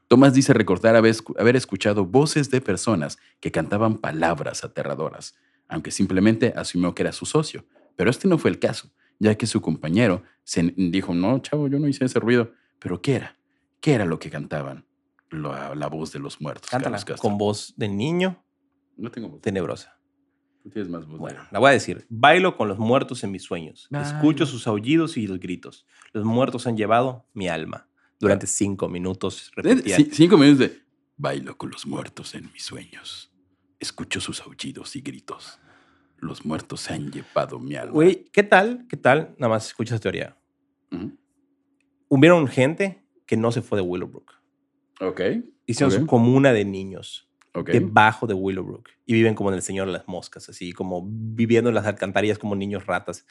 [0.08, 5.36] Thomas dice recordar haber, escu- haber escuchado voces de personas que cantaban palabras aterradoras,
[5.68, 7.66] aunque simplemente asumió que era su socio.
[7.96, 11.78] Pero este no fue el caso, ya que su compañero se dijo, no, chavo, yo
[11.78, 12.54] no hice ese ruido.
[12.80, 13.38] ¿Pero qué era?
[13.82, 14.86] ¿Qué era lo que cantaban?
[15.32, 16.70] La, la voz de los muertos.
[16.70, 18.44] Cántala con voz de niño
[18.98, 19.42] No tengo voz.
[19.42, 20.00] tenebrosa.
[20.64, 21.20] Tú tienes más voz.
[21.20, 22.06] Bueno, la voy a decir.
[22.10, 23.88] Bailo con los muertos en mis sueños.
[23.92, 25.86] Escucho sus aullidos y los gritos.
[26.14, 27.88] Los muertos han llevado mi alma.
[28.20, 29.98] Durante cinco minutos Eh, repetía.
[29.98, 30.82] ci- Cinco minutos de
[31.16, 33.32] bailo con los muertos en mis sueños.
[33.80, 35.60] Escucho sus aullidos y gritos.
[36.18, 37.94] Los muertos se han llevado mi alma.
[37.94, 38.86] Güey, ¿qué tal?
[38.90, 39.36] ¿Qué tal?
[39.38, 40.36] Nada más escucha esa teoría.
[42.10, 44.34] Hubieron gente que no se fue de Willowbrook.
[45.00, 45.22] Ok.
[45.66, 46.00] Hicieron Ok.
[46.02, 47.70] su comuna de niños Ok.
[47.72, 51.70] debajo de Willowbrook y viven como en el Señor de las Moscas, así como viviendo
[51.70, 53.26] en las alcantarillas como niños ratas.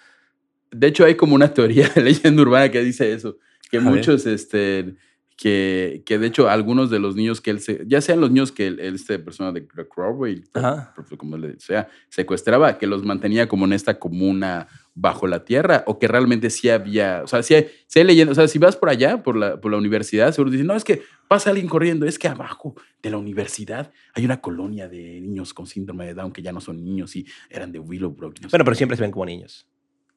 [0.71, 3.39] De hecho, hay como una teoría de leyenda urbana que dice eso.
[3.71, 3.91] Que A ver.
[3.91, 4.95] muchos, este,
[5.37, 8.51] que, que de hecho algunos de los niños que él, se, ya sean los niños
[8.51, 10.93] que él, este persona de Crowley, Ajá.
[11.17, 15.99] como le sea, secuestraba, que los mantenía como en esta comuna bajo la tierra, o
[16.01, 18.75] que realmente sí había, o sea, sí hay, sí hay leyenda, o sea, si vas
[18.77, 22.07] por allá, por la, por la universidad, seguro dicen, no, es que pasa alguien corriendo,
[22.07, 26.33] es que abajo de la universidad hay una colonia de niños con síndrome de Down
[26.33, 28.41] que ya no son niños y eran de Willowbrook.
[28.41, 28.79] no Bueno, pero qué".
[28.79, 29.69] siempre se ven como niños.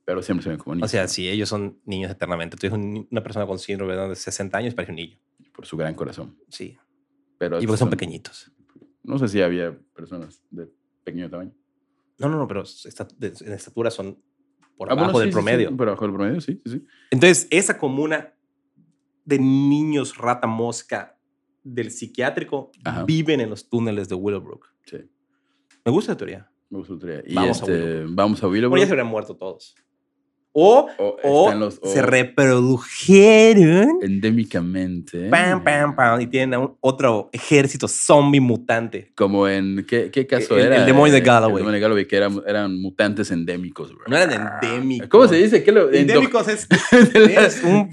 [0.05, 0.85] Pero siempre se ven como niños.
[0.87, 2.57] O sea, sí, ellos son niños eternamente.
[2.57, 5.17] Tú eres un una persona con síndrome de Down de 60 años, parece un niño.
[5.53, 6.37] por su gran corazón.
[6.49, 6.77] Sí.
[7.37, 8.51] Pero Y porque estos son pequeñitos.
[9.03, 10.69] No sé si había personas de
[11.03, 11.51] pequeño tamaño.
[12.19, 14.17] No, no, no, pero esta- de- en estatura son
[14.77, 15.75] por Ah, abajo bueno, del sí, sí, sí, promedio.
[15.77, 16.85] por abajo del promedio, sí, sí, sí.
[17.11, 18.33] Entonces, esa comuna
[19.31, 21.17] de niños rata mosca
[21.63, 23.03] del psiquiátrico Ajá.
[23.05, 24.67] viven en los túneles de Willowbrook.
[24.85, 24.97] sí.
[25.83, 26.51] Me gusta la teoría.
[26.69, 27.23] Me gustó la teoría.
[27.25, 28.15] Y Vamos a este, Willowbrook.
[28.15, 28.69] vamos a Willowbrook.
[28.69, 29.75] Bueno, ya se habrían muerto todos.
[30.53, 32.01] O, O o los- se
[32.91, 33.99] reprodujeron.
[34.01, 35.29] endémicamente.
[35.29, 36.19] Pam, pam, pam.
[36.21, 39.11] Y tienen a un- otro ejército zombie mutante.
[39.15, 39.85] Como en.
[39.87, 40.75] ¿Qué, qué caso El- era?
[40.77, 41.53] el demonio de Eh, Galloway.
[41.53, 44.03] El demonio de Galloway, que eran, eran mutantes endémicos, bro.
[44.07, 45.07] No eran endémicos.
[45.09, 45.63] ¿Cómo se dice?
[45.63, 46.67] ¿Qué lo, Endémicos es,
[47.15, 47.89] es un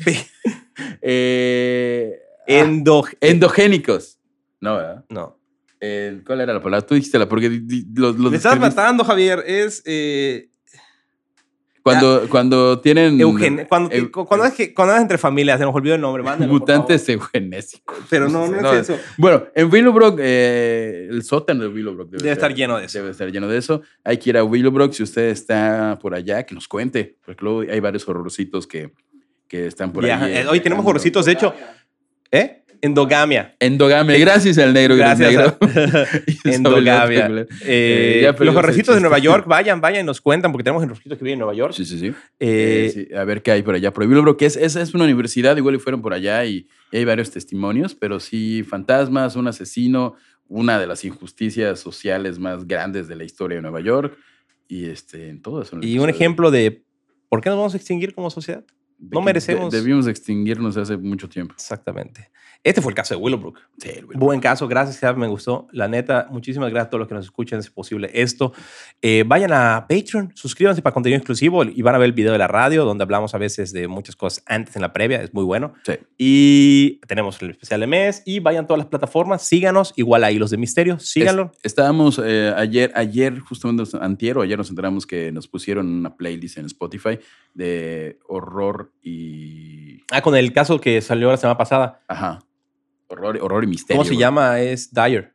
[1.02, 4.18] Eh, ah, endo- endogénicos.
[4.60, 5.04] No, ¿verdad?
[5.08, 5.38] No.
[5.80, 6.84] Eh, ¿Cuál era la palabra?
[6.86, 9.44] Tú dijiste la porque di- di- los, los Me estás matando, Javier.
[9.46, 10.48] Es eh,
[11.82, 13.64] cuando, cuando tienen Eugen.
[13.68, 16.22] Cuando, eu- cuando, es que, cuando es entre familias, se nos olvidó el nombre.
[16.22, 17.96] mándenlo, por mutantes eugenésicos.
[18.10, 19.00] Pero no, no, es eso.
[19.16, 22.98] Bueno, en Willowbrook, eh, el sótano de Willowbrook debe, Debe estar lleno de eso.
[22.98, 23.80] Debe estar lleno de eso.
[24.04, 24.92] Hay que ir a Willowbrook.
[24.92, 27.16] Si usted está por allá, que nos cuente.
[27.24, 28.92] Porque luego hay varios horrorcitos que,
[29.48, 30.10] que están por ahí.
[30.10, 30.90] eh, eh, hoy tenemos dejando.
[30.90, 31.54] horrorcitos, de hecho.
[32.30, 32.54] ¿Eh?
[32.80, 33.56] Endogamia.
[33.58, 34.16] Endogamia.
[34.18, 34.94] Gracias al negro.
[34.94, 35.32] Gracias.
[35.32, 35.56] negro.
[35.60, 36.06] a-
[36.44, 37.26] Endogamia.
[37.64, 39.00] Eh, Eh, los horrorcitos de.
[39.00, 41.72] Nueva York, vayan, vayan y nos cuentan, porque tenemos horrorcitos que viven en Nueva York.
[41.74, 42.06] Sí, sí, sí.
[42.06, 43.92] Eh, Eh, sí, A ver qué hay por allá.
[43.92, 46.98] Por Willowbrook, que es, es, es una universidad, igual y fueron por allá y, y
[46.98, 50.14] hay varios testimonios, pero sí, fantasmas, un asesino,
[50.46, 54.16] una de las injusticias sociales más grandes de la historia de Nueva York.
[54.68, 55.76] Y este, en todo eso.
[55.76, 56.84] en Y un ejemplo de
[57.28, 58.62] por qué nos vamos a extinguir como sociedad.
[58.98, 61.54] De no merecemos- de- debimos extinguirnos hace mucho tiempo.
[61.54, 62.30] Exactamente.
[62.64, 63.56] Este fue el caso de Willowbrook.
[63.78, 64.18] Sí, el Willowbrook.
[64.18, 65.68] Buen caso, gracias, me gustó.
[65.70, 68.52] La neta, muchísimas gracias a todos los que nos escuchan, es posible esto.
[69.00, 72.38] Eh, vayan a Patreon, suscríbanse para contenido exclusivo y van a ver el video de
[72.38, 75.44] la radio, donde hablamos a veces de muchas cosas antes en la previa, es muy
[75.44, 75.74] bueno.
[75.86, 75.92] Sí.
[76.18, 80.36] Y tenemos el especial de mes y vayan a todas las plataformas, síganos, igual ahí
[80.36, 81.52] los de Misterio, síganlo.
[81.58, 86.16] Es- estábamos eh, ayer, ayer, justamente antier o ayer nos enteramos que nos pusieron una
[86.16, 87.20] playlist en Spotify
[87.54, 90.02] de horror y...
[90.10, 92.02] Ah, con el caso que salió la semana pasada.
[92.08, 92.38] Ajá.
[93.08, 94.00] Horror, horror y misterio.
[94.00, 94.60] ¿Cómo se llama?
[94.60, 95.32] Es Dyer.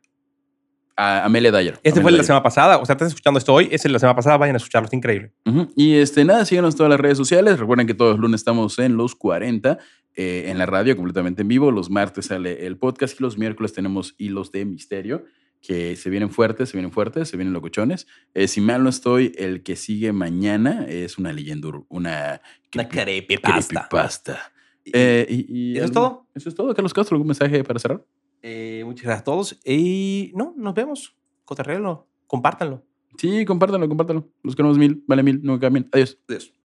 [0.96, 1.74] A- Amelia Dyer.
[1.82, 2.78] Este fue Amelia la semana pasada.
[2.78, 3.68] O sea, están escuchando esto hoy.
[3.72, 4.36] Es la semana pasada.
[4.36, 4.84] Vayan a escucharlo.
[4.86, 5.32] Está increíble.
[5.76, 7.58] Y este, nada, síganos en todas las redes sociales.
[7.58, 9.78] Recuerden que todos los lunes estamos en los 40.
[10.16, 11.72] eh, en la radio completamente en vivo.
[11.72, 15.24] Los martes sale el podcast y los miércoles tenemos hilos de misterio
[15.64, 18.06] que se vienen fuertes, se vienen fuertes, se vienen locuchones.
[18.34, 22.42] Eh, si mal no estoy, el que sigue mañana es una leyenda, una,
[22.74, 23.88] una creepypasta.
[23.88, 24.52] pasta
[24.84, 26.26] Eh, y, y, ¿Eso es todo?
[26.34, 26.74] Eso es todo.
[26.74, 28.04] Carlos Castro, ¿algún mensaje para cerrar?
[28.42, 29.60] Eh, muchas gracias a todos.
[29.64, 31.16] Y no, nos vemos.
[31.46, 32.84] Coterrelo, compártanlo.
[33.16, 34.30] Sí, compártanlo, compártanlo.
[34.42, 35.88] Los queremos mil, vale mil, nunca cambien.
[35.92, 36.18] Adiós.
[36.28, 36.54] Adiós.